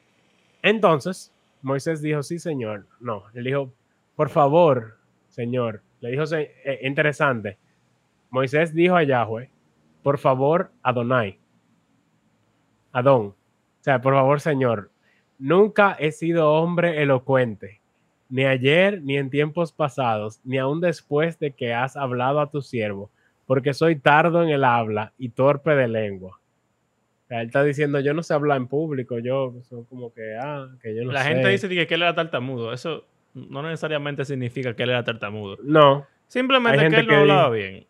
[0.62, 1.32] Entonces,
[1.62, 2.86] Moisés dijo, sí, señor.
[3.00, 3.72] No, él dijo,
[4.14, 4.96] por favor,
[5.28, 5.82] señor.
[6.00, 7.56] Le dijo, se- eh, interesante.
[8.30, 9.50] Moisés dijo a Yahweh,
[10.02, 11.38] por favor, Adonai.
[12.92, 13.26] Adón.
[13.26, 13.34] O
[13.80, 14.90] sea, por favor, señor.
[15.38, 17.80] Nunca he sido hombre elocuente,
[18.28, 22.62] ni ayer, ni en tiempos pasados, ni aún después de que has hablado a tu
[22.62, 23.10] siervo,
[23.46, 26.38] porque soy tardo en el habla y torpe de lengua.
[27.24, 30.36] O sea, él está diciendo, yo no sé hablar en público, yo soy como que,
[30.40, 31.28] ah, que yo no la sé.
[31.30, 32.72] gente dice que él era tartamudo.
[32.72, 35.56] Eso no necesariamente significa que él era tartamudo.
[35.62, 37.86] No, Simplemente que él no que hablaba dice- bien.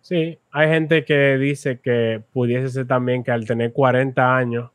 [0.00, 4.70] sí, hay gente que dice que pudiese ser también que al tener 40 años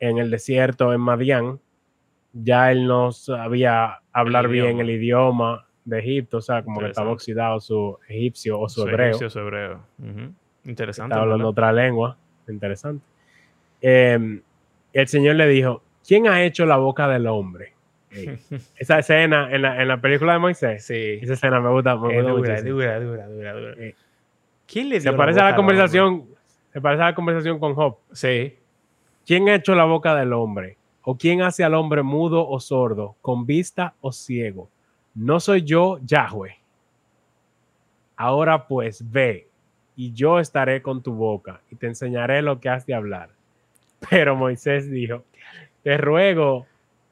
[0.00, 1.60] en el desierto en Madián,
[2.32, 6.88] ya él no sabía hablar El bien el idioma de Egipto, o sea, como que
[6.88, 9.06] estaba oxidado su egipcio o su, Su hebreo.
[9.06, 9.80] egipcio, su hebreo.
[10.64, 11.06] Interesante.
[11.08, 11.70] estaba hablando ¿verdad?
[11.70, 12.18] otra lengua,
[12.48, 13.04] interesante.
[13.80, 14.40] Eh,
[14.92, 17.72] el Señor le dijo, ¿quién ha hecho la boca del hombre?
[18.76, 21.18] Esa escena en la, en la película de Moisés, Sí.
[21.22, 23.74] esa escena me gusta, me gusta dura, dura, dura, dura, dura.
[23.78, 23.94] Eh,
[24.66, 25.74] ¿Quién le Se dio parece a boca la al hombre?
[25.76, 26.24] conversación,
[26.72, 27.96] se parece a la conversación con Job.
[28.12, 28.54] Sí.
[29.26, 30.76] ¿quién ha hecho la boca del hombre?
[31.02, 34.68] ¿O quién hace al hombre mudo o sordo, con vista o ciego?
[35.16, 36.56] ¿No soy yo Yahweh?
[38.16, 39.48] Ahora pues ve,
[39.96, 43.30] y yo estaré con tu boca, y te enseñaré lo que has de hablar.
[44.08, 45.24] Pero Moisés dijo,
[45.82, 46.66] te ruego,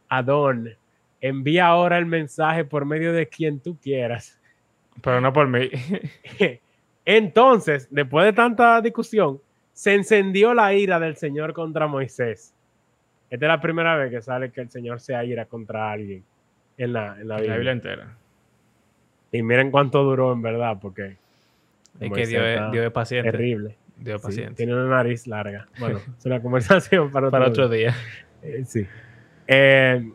[0.08, 0.70] Adón,
[1.20, 4.38] envía ahora el mensaje por medio de quien tú quieras.
[5.02, 5.70] Pero no por mí.
[7.04, 9.40] Entonces, después de tanta discusión,
[9.72, 12.54] se encendió la ira del Señor contra Moisés
[13.34, 16.24] esta es la primera vez que sale que el Señor se ira contra alguien
[16.76, 17.72] en la, en la, Biblia.
[17.72, 18.16] entera.
[19.32, 21.16] Y miren cuánto duró en verdad, porque...
[22.00, 23.30] Es que Dios es, paciente.
[23.30, 23.76] Terrible.
[23.96, 24.54] Dios paciente.
[24.54, 25.68] tiene una nariz larga.
[25.78, 27.94] Bueno, es una conversación para otro, para otro día.
[28.42, 28.86] Eh, sí.
[29.46, 30.10] Eh,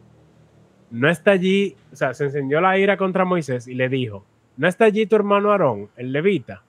[0.91, 4.25] no está allí, o sea, se encendió la ira contra Moisés y le dijo,
[4.57, 6.63] ¿no está allí tu hermano Aarón, el levita?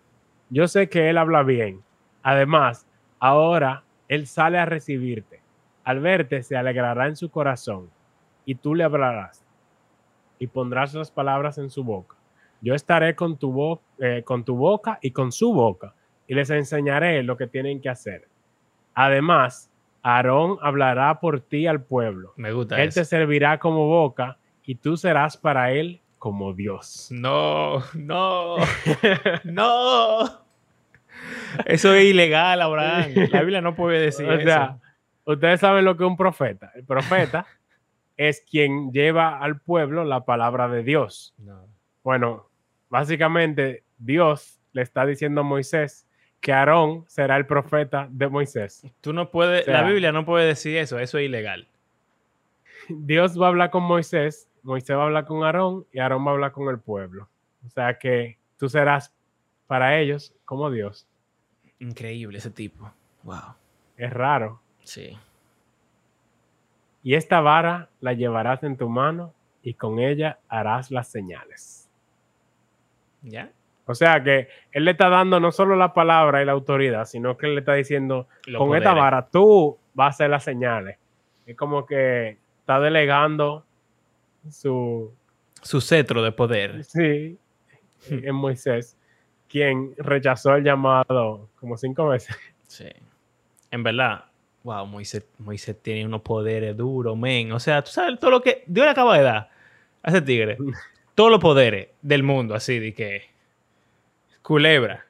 [0.49, 1.81] Yo sé que él habla bien.
[2.23, 2.87] Además,
[3.19, 5.41] ahora él sale a recibirte
[5.85, 7.91] al verte se alegrará en su corazón,
[8.45, 9.40] y tú le hablarás,
[10.41, 12.17] y pondrás las palabras en su boca.
[12.61, 15.95] Yo estaré con tu, eh, con tu boca y con su boca,
[16.27, 18.27] y les enseñaré lo que tienen que hacer.
[18.95, 19.71] Además,
[20.03, 22.33] Aarón hablará por ti al pueblo.
[22.37, 22.83] Me gusta.
[22.83, 27.09] Él te servirá como boca, y tú serás para él como Dios.
[27.11, 28.57] No, no,
[29.45, 30.19] no.
[31.67, 33.13] Eso es ilegal, Abraham.
[33.31, 34.81] La Biblia no puede decir eso.
[35.25, 36.73] Ustedes saben lo que es un profeta.
[36.75, 37.47] El profeta
[38.21, 41.35] es quien lleva al pueblo la palabra de Dios.
[42.05, 42.51] Bueno,
[42.91, 46.07] básicamente Dios le está diciendo a Moisés
[46.39, 48.85] que Aarón será el profeta de Moisés.
[49.01, 51.67] Tú no puedes, la Biblia no puede decir eso, eso es ilegal.
[52.91, 56.33] Dios va a hablar con Moisés, Moisés va a hablar con Aarón y Aarón va
[56.33, 57.27] a hablar con el pueblo.
[57.67, 59.15] O sea que tú serás
[59.67, 61.09] para ellos como Dios.
[61.79, 62.93] Increíble ese tipo.
[63.23, 63.55] Wow.
[63.97, 64.61] Es raro.
[64.83, 65.17] Sí.
[67.03, 69.33] Y esta vara la llevarás en tu mano
[69.63, 71.89] y con ella harás las señales.
[73.23, 73.51] ¿Ya?
[73.87, 77.37] O sea que él le está dando no solo la palabra y la autoridad, sino
[77.37, 80.97] que él le está diciendo, con esta vara tú vas a hacer las señales.
[81.47, 83.65] Es como que está delegando
[84.49, 85.13] su...
[85.63, 86.85] Su cetro de poder.
[86.85, 87.37] Sí,
[88.09, 88.97] en Moisés,
[89.49, 92.37] quien rechazó el llamado como cinco veces.
[92.69, 92.89] Sí.
[93.73, 94.27] En verdad,
[94.63, 97.53] wow, Moisés, Moisés tiene unos poderes duros, men.
[97.53, 99.51] O sea, tú sabes todo lo que Dios le acaba de dar
[100.03, 100.57] a ese tigre.
[101.15, 103.31] Todos los poderes del mundo, así de que.
[104.43, 105.07] Culebra.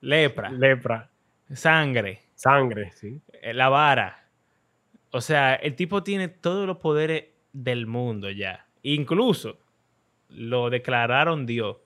[0.00, 0.50] Lepra.
[0.50, 1.10] Lepra.
[1.52, 2.20] Sangre.
[2.34, 3.20] Sangre, sí.
[3.32, 4.24] Eh, la vara.
[5.10, 8.66] O sea, el tipo tiene todos los poderes del mundo ya.
[8.82, 9.58] Incluso
[10.28, 11.76] lo declararon Dios.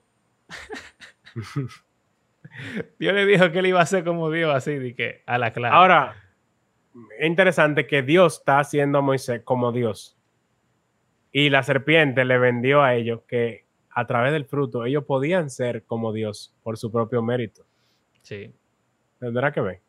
[2.99, 5.53] Dios le dijo que él iba a ser como Dios, así de que a la
[5.53, 5.75] clara.
[5.75, 6.15] Ahora,
[7.17, 10.17] es interesante que Dios está haciendo a Moisés como Dios.
[11.31, 15.83] Y la serpiente le vendió a ellos que a través del fruto ellos podían ser
[15.83, 17.65] como Dios por su propio mérito.
[18.21, 18.51] Sí.
[19.19, 19.81] Tendrá que ver.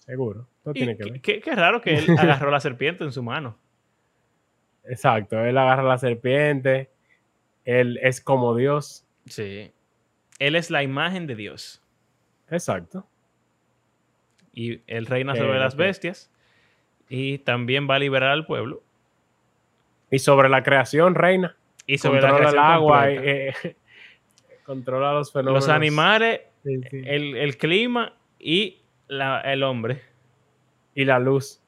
[0.00, 0.48] Seguro.
[0.72, 1.20] tiene que ver.
[1.20, 3.58] Qué, raro que él agarró la serpiente en su mano.
[4.84, 5.44] Exacto.
[5.44, 6.90] Él agarra la serpiente.
[7.64, 9.06] Él es como Dios.
[9.26, 9.72] Sí.
[10.38, 11.82] Él es la imagen de Dios.
[12.48, 13.09] Exacto
[14.52, 16.30] y él reina sobre las bestias
[17.08, 18.82] y también va a liberar al pueblo.
[20.10, 21.56] Y sobre la creación reina.
[21.86, 23.52] Y sobre controla el agua, eh,
[24.64, 25.66] controla los fenómenos.
[25.66, 28.78] Los animales, El, clima y
[29.08, 30.02] el hombre.
[30.94, 31.60] Y la luz.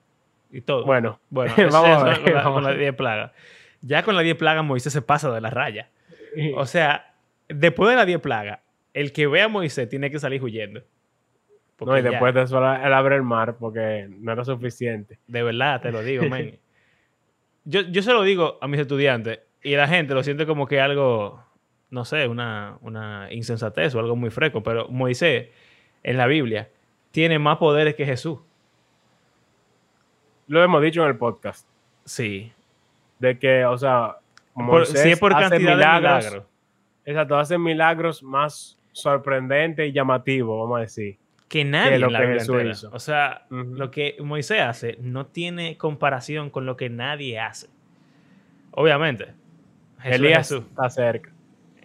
[0.53, 0.85] Y todo.
[0.85, 3.33] Bueno, bueno vamos, a ver, con, las 10 plagas.
[3.81, 5.89] Ya con las 10 plagas Moisés se pasa de la raya.
[6.57, 7.15] O sea,
[7.49, 8.61] después de las 10 plagas,
[8.95, 10.83] el que vea a Moisés tiene que salir huyendo.
[11.85, 15.19] No, y después de eso él abre el mar porque no era suficiente.
[15.27, 16.53] De verdad, te lo digo, man.
[17.65, 20.81] yo, yo se lo digo a mis estudiantes y la gente lo siente como que
[20.81, 21.43] algo,
[21.91, 25.49] no sé, una, una insensatez o algo muy fresco, pero Moisés
[26.03, 26.69] en la Biblia
[27.11, 28.41] tiene más poderes que Jesús.
[30.49, 31.67] Lo hemos dicho en el podcast.
[32.05, 32.53] Sí.
[33.19, 34.17] De que, o sea,
[34.55, 36.47] Moisés si es por hace cantidad milagros, de milagros.
[37.05, 41.22] Exacto, hace milagros más sorprendentes y llamativos, vamos a decir
[41.53, 42.89] que nadie lo que hizo.
[42.95, 47.69] O sea, lo que Moisés hace no tiene comparación con lo que nadie hace.
[48.71, 49.35] Obviamente.
[50.03, 51.31] Elías está cerca.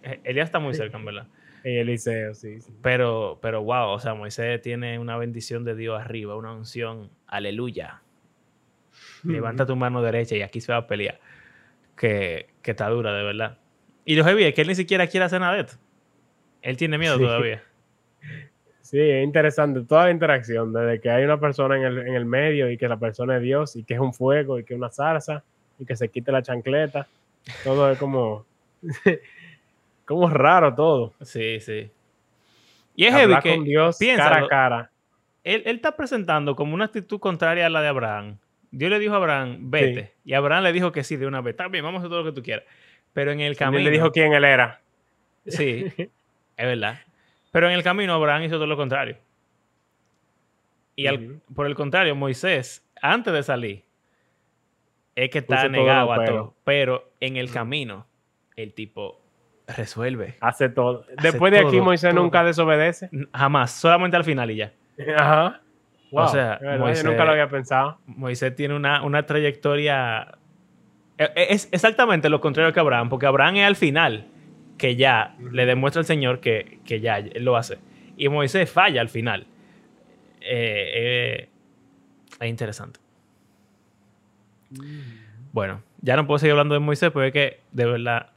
[0.02, 1.28] E-, Elías está muy cerca, en verdad.
[1.66, 6.38] Y Eliseo, sí, Pero, pero wow, o sea, Moisés tiene una bendición de Dios arriba,
[6.38, 7.10] una unción.
[7.28, 8.02] Aleluya.
[9.26, 11.20] Levanta tu mano derecha y aquí se va a pelear.
[11.98, 13.58] Que, que está dura, de verdad.
[14.06, 15.76] Y lo heavy es que él ni siquiera quiere hacer nada de esto.
[16.62, 17.62] Él tiene miedo todavía.
[18.88, 22.24] Sí, es interesante toda la interacción, desde que hay una persona en el, en el
[22.24, 24.78] medio y que la persona es Dios y que es un fuego y que es
[24.78, 25.44] una zarza
[25.78, 27.06] y que se quite la chancleta.
[27.66, 28.46] Todo es como,
[30.06, 31.14] como raro todo.
[31.22, 31.92] Sí, sí.
[32.96, 34.92] Y es Hablar heavy que con Dios cara a cara.
[35.44, 38.38] Él, él está presentando como una actitud contraria a la de Abraham.
[38.72, 40.14] Dios le dijo a Abraham, vete.
[40.24, 41.56] Y Abraham le dijo que sí, de una vez.
[41.56, 42.64] Está bien, vamos a hacer todo lo que tú quieras.
[43.12, 43.84] Pero en el camino.
[43.84, 44.80] le dijo quién él era.
[45.46, 46.10] Sí, es
[46.66, 47.02] verdad.
[47.58, 49.18] Pero en el camino Abraham hizo todo lo contrario.
[50.96, 53.84] Y al- por el contrario, Moisés, antes de salir,
[55.16, 56.54] es que está todo negado lo a todo.
[56.64, 58.06] Pero en el camino,
[58.56, 59.20] el tipo
[59.76, 60.36] resuelve.
[60.40, 61.04] Hace todo.
[61.20, 62.22] Después de aquí, todo, Moisés todo.
[62.22, 63.10] nunca desobedece.
[63.34, 64.74] Jamás, solamente al final y ya.
[65.18, 65.62] Ajá.
[66.12, 67.98] Wow, sea, es verdad, yo Moisés- nunca lo había pensado.
[68.06, 70.28] Moisés tiene una, una trayectoria.
[71.18, 74.28] e- e- Es exactamente lo contrario que Abraham, porque Abraham es al final
[74.78, 77.78] que ya le demuestra al Señor que, que ya él lo hace.
[78.16, 79.48] Y Moisés falla al final.
[80.42, 81.50] Eh, eh,
[82.40, 83.00] es interesante.
[85.52, 88.32] Bueno, ya no puedo seguir hablando de Moisés, porque es que de verdad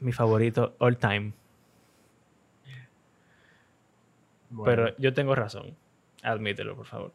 [0.00, 1.32] mi favorito all time.
[4.50, 5.76] Bueno, Pero yo tengo razón.
[6.22, 7.12] Admítelo, por favor.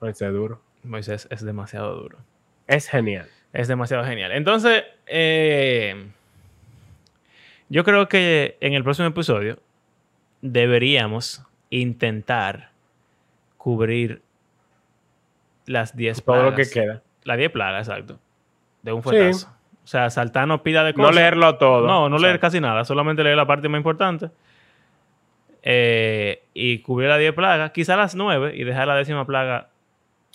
[0.00, 0.62] Moisés duro.
[0.82, 2.18] Moisés es demasiado duro.
[2.66, 3.28] Es genial.
[3.52, 4.32] Es demasiado genial.
[4.32, 6.10] Entonces, eh,
[7.68, 9.58] yo creo que en el próximo episodio
[10.40, 12.70] deberíamos intentar
[13.56, 14.22] cubrir
[15.66, 16.50] las 10 Todo plagas.
[16.50, 17.02] lo que queda.
[17.24, 18.18] Las 10 plagas, exacto.
[18.82, 19.48] De un fuetazo.
[19.84, 21.14] O sea, saltarnos pila de No cosas.
[21.16, 21.86] leerlo todo.
[21.86, 22.84] No, no O leer casi nada.
[22.84, 24.30] Solamente leer la parte más importante.
[25.62, 27.70] Eh, y cubrir las 10 plagas.
[27.72, 29.68] Quizá las 9 y dejar la décima plaga.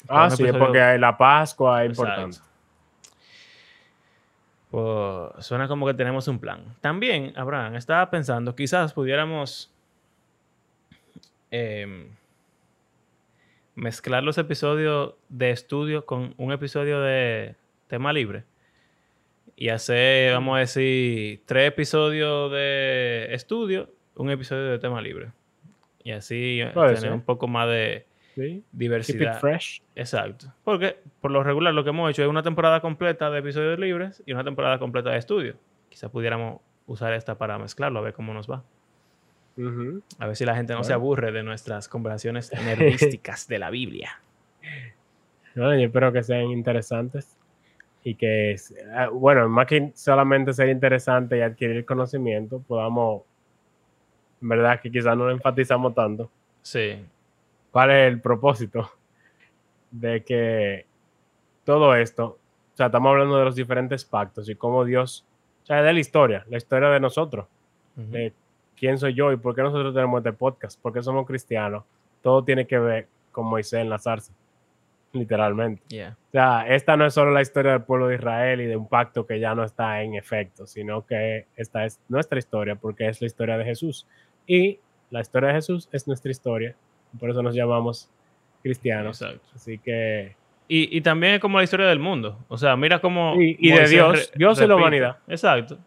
[0.09, 2.37] Ah, sí, porque la Pascua es importante.
[4.73, 6.75] Pues suena como que tenemos un plan.
[6.81, 9.71] También, Abraham, estaba pensando, quizás pudiéramos
[11.51, 12.07] em,
[13.75, 17.53] mezclar los episodios de estudio con un episodio de
[17.85, 18.45] tema libre.
[19.55, 25.33] Y hacer, vamos a decir, tres episodios de estudio, un episodio de tema libre.
[26.03, 27.13] Y así Puede tener ser.
[27.13, 28.41] un poco más de Sí.
[28.41, 29.39] Keep it diversidad.
[29.39, 29.81] fresh.
[29.95, 30.53] Exacto.
[30.63, 34.23] Porque por lo regular lo que hemos hecho es una temporada completa de episodios libres
[34.25, 35.55] y una temporada completa de estudio.
[35.89, 38.63] Quizás pudiéramos usar esta para mezclarlo, a ver cómo nos va.
[40.17, 44.19] A ver si la gente no se aburre de nuestras conversaciones nerdísticas de la Biblia.
[45.55, 47.37] Bueno, yo espero que sean interesantes
[48.03, 48.55] y que,
[48.95, 53.21] ah, bueno, más que solamente ser interesante y adquirir conocimiento, podamos,
[54.41, 56.31] en verdad que quizás no lo enfatizamos tanto,
[56.63, 57.05] Sí.
[57.73, 58.89] Cuál es el propósito
[59.91, 60.85] de que
[61.65, 62.37] todo esto,
[62.73, 65.25] o sea, estamos hablando de los diferentes pactos y cómo Dios,
[65.63, 67.47] o sea, de la historia, la historia de nosotros,
[67.95, 68.31] de
[68.77, 71.83] quién soy yo y por qué nosotros tenemos este podcast, por qué somos cristianos,
[72.21, 74.33] todo tiene que ver con Moisés en la zarza,
[75.11, 75.81] literalmente.
[75.87, 76.15] Yeah.
[76.27, 78.87] O sea, esta no es solo la historia del pueblo de Israel y de un
[78.87, 83.19] pacto que ya no está en efecto, sino que esta es nuestra historia porque es
[83.19, 84.05] la historia de Jesús.
[84.45, 86.75] Y la historia de Jesús es nuestra historia.
[87.19, 88.09] Por eso nos llamamos
[88.61, 89.21] cristianos.
[89.21, 89.47] Exacto.
[89.55, 90.35] Así que
[90.67, 92.39] Y, y también es como la historia del mundo.
[92.47, 93.35] O sea, mira cómo.
[93.41, 95.17] Y- y de Dios, Dios y la humanidad.
[95.27, 95.77] Exacto.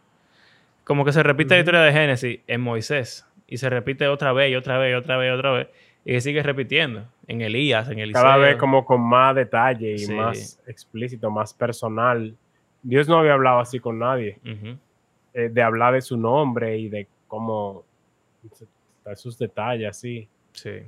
[0.84, 3.26] Como que se repite la historia de Génesis en Moisés.
[3.48, 5.68] Y se repite otra vez, y otra vez, y otra vez, y otra vez.
[6.04, 7.06] Y se sigue repitiendo.
[7.26, 8.22] En Elías, en Eliseo.
[8.22, 10.12] cada vez como con más detalle y Sí.
[10.14, 12.36] más explícito, más personal.
[12.82, 14.38] Dios no había hablado así con nadie,
[15.34, 17.84] eh, de hablar de su nombre y de cómo
[19.16, 20.28] sus detalles así.
[20.52, 20.82] Sí.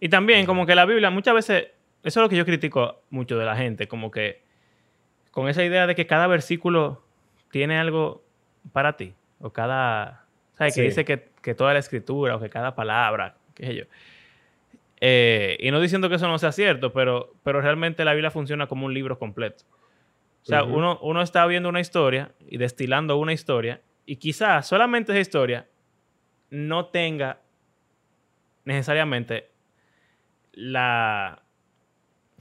[0.00, 1.68] Y también, como que la Biblia, muchas veces,
[2.02, 4.42] eso es lo que yo critico mucho de la gente, como que
[5.30, 7.02] con esa idea de que cada versículo
[7.50, 8.22] tiene algo
[8.72, 10.24] para ti, o cada,
[10.54, 10.74] ¿sabes?
[10.74, 10.86] Que Sí.
[10.86, 13.84] dice que, que toda la escritura, o que cada palabra, qué sé yo.
[15.00, 18.66] Eh, y no diciendo que eso no sea cierto, pero, pero realmente la Biblia funciona
[18.66, 19.64] como un libro completo.
[20.42, 25.12] O sea, uno, uno está viendo una historia y destilando una historia, y quizás solamente
[25.12, 25.66] esa historia
[26.50, 27.40] no tenga
[28.64, 29.50] necesariamente
[30.60, 31.42] la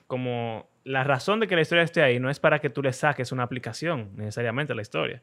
[0.08, 2.92] como la razón de que la historia esté ahí no es para que tú le
[2.94, 5.22] saques una aplicación necesariamente a la historia.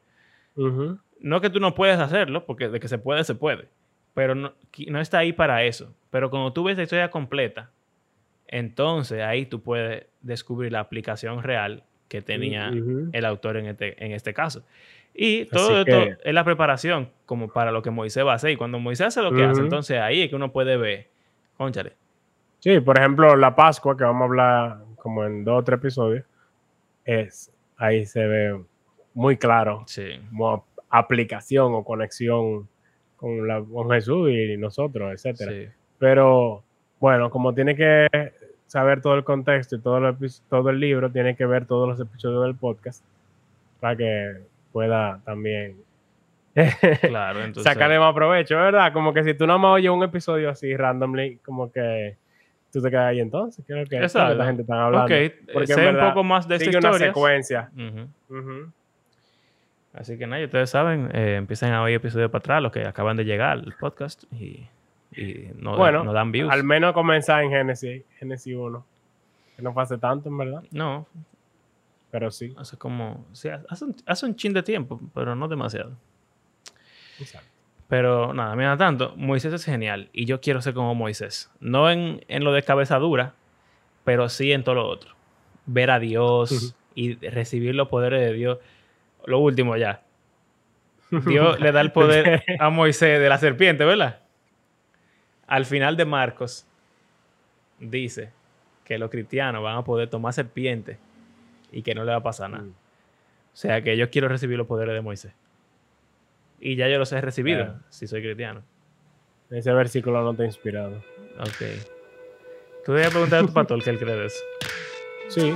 [1.21, 3.69] No que tú no puedes hacerlo, porque de que se puede, se puede.
[4.15, 4.53] Pero no,
[4.89, 5.93] no está ahí para eso.
[6.11, 7.71] Pero cuando tú ves la historia completa,
[8.47, 13.09] entonces ahí tú puedes descubrir la aplicación real que tenía Ujú.
[13.13, 14.65] el autor en este, en este caso.
[15.15, 18.37] Y Así todo esto que- es la preparación como para lo que Moisés va a
[18.37, 18.51] hacer.
[18.51, 19.63] Y cuando Moisés hace lo que hace, Ujú.
[19.63, 21.09] entonces ahí es que uno puede ver,
[21.57, 21.95] conchale,
[22.65, 26.25] Sí, por ejemplo, la Pascua, que vamos a hablar como en dos o tres episodios,
[27.05, 28.59] es ahí se ve
[29.13, 32.67] muy claro sí, como aplicación o conexión
[33.17, 35.75] con, la, con Jesús y nosotros, etcétera.
[35.99, 36.63] Pero
[37.01, 38.09] bueno, como tiene que
[38.67, 40.17] saber todo el contexto y todo,
[40.49, 43.05] todo el libro, tiene que ver todos los episodios del podcast
[43.79, 44.37] para que
[44.73, 45.77] pueda también
[47.03, 47.71] claro, entonces...
[47.71, 48.91] sacarle más provecho, ¿verdad?
[48.95, 52.17] Como que si tú no más oyes un episodio así randomly, como que
[52.75, 53.65] tú te quedas ahí entonces.
[53.67, 55.15] Creo que es la gente está hablando.
[55.15, 56.91] Ok, Porque sé un poco más de esta historia.
[56.91, 57.71] una secuencia.
[59.93, 63.17] Así que nada, ustedes saben, eh, empiezan a oír episodios para atrás, los que acaban
[63.17, 64.67] de llegar al podcast y,
[65.55, 66.53] no, no, dan views.
[66.53, 68.85] Al menos comenzar en Genesis, Genesis 1.
[69.55, 70.65] Que no pase tanto, en verdad.
[70.73, 71.07] No.
[72.11, 72.53] Pero sí.
[72.59, 73.25] Hace como.
[73.31, 75.93] Hace, un, hace un chin de tiempo, pero no demasiado.
[77.21, 77.54] Exacto.
[77.89, 81.51] Pero nada, mira tanto, Moisés es genial y yo quiero ser como Moisés.
[81.61, 83.35] No en, en lo de cabeza dura,
[84.05, 85.15] pero sí en todo lo otro.
[85.67, 88.59] Ver a Dios y recibir los poderes de Dios
[89.27, 90.03] lo último ya.
[91.27, 94.21] Dios le da el poder a Moisés de la serpiente, ¿verdad?
[95.47, 96.67] Al final de Marcos
[97.79, 98.31] dice
[98.85, 100.99] que los cristianos van a poder tomar serpiente
[101.71, 102.65] y que no le va a pasar nada.
[102.65, 102.71] Mm.
[102.71, 105.33] O sea que yo quiero recibir los poderes de Moisés.
[106.65, 108.63] Y ya yo los he recibido, si soy cristiano.
[109.51, 110.97] Ese versículo no te ha inspirado.
[111.39, 111.63] Ok.
[112.87, 114.43] Tú debes preguntar a tu pastor qué él cree de eso.
[115.29, 115.55] Sí.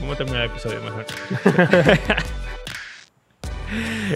[0.00, 1.04] Vamos a terminar el episodio mejor.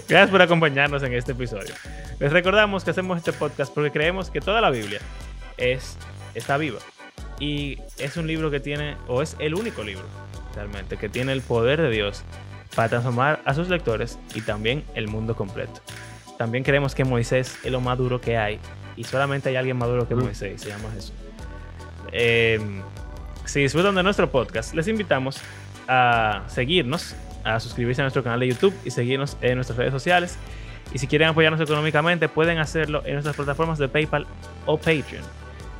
[0.07, 1.73] Gracias por acompañarnos en este episodio.
[2.17, 5.01] Les recordamos que hacemos este podcast porque creemos que toda la Biblia
[5.57, 5.97] es,
[6.33, 6.79] está viva.
[7.41, 10.05] Y es un libro que tiene, o es el único libro
[10.55, 12.23] realmente, que tiene el poder de Dios
[12.75, 15.81] para transformar a sus lectores y también el mundo completo.
[16.37, 18.59] También creemos que Moisés es lo más duro que hay
[18.95, 20.15] y solamente hay alguien más duro que.
[20.15, 21.13] Moisés, se llama Jesús.
[22.11, 22.59] Eh,
[23.45, 25.39] si disfrutan de nuestro podcast, les invitamos
[25.87, 30.37] a seguirnos, a suscribirse a nuestro canal de YouTube y seguirnos en nuestras redes sociales.
[30.93, 34.27] Y si quieren apoyarnos económicamente, pueden hacerlo en nuestras plataformas de PayPal
[34.65, 35.23] o Patreon.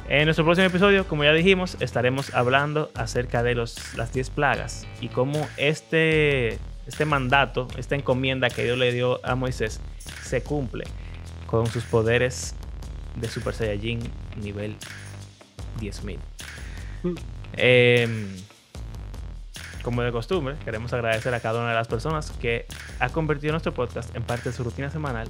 [0.09, 4.85] En nuestro próximo episodio, como ya dijimos, estaremos hablando acerca de los, las 10 plagas
[4.99, 6.57] y cómo este,
[6.87, 9.79] este mandato, esta encomienda que Dios le dio a Moisés,
[10.23, 10.85] se cumple
[11.47, 12.55] con sus poderes
[13.15, 13.99] de Super Saiyajin
[14.41, 14.75] nivel
[15.79, 16.19] 10.000.
[17.53, 18.07] Eh,
[19.83, 22.65] como de costumbre, queremos agradecer a cada una de las personas que
[22.99, 25.27] ha convertido nuestro podcast en parte de su rutina semanal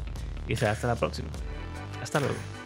[0.47, 1.29] y será hasta la próxima.
[2.01, 2.62] Hasta luego.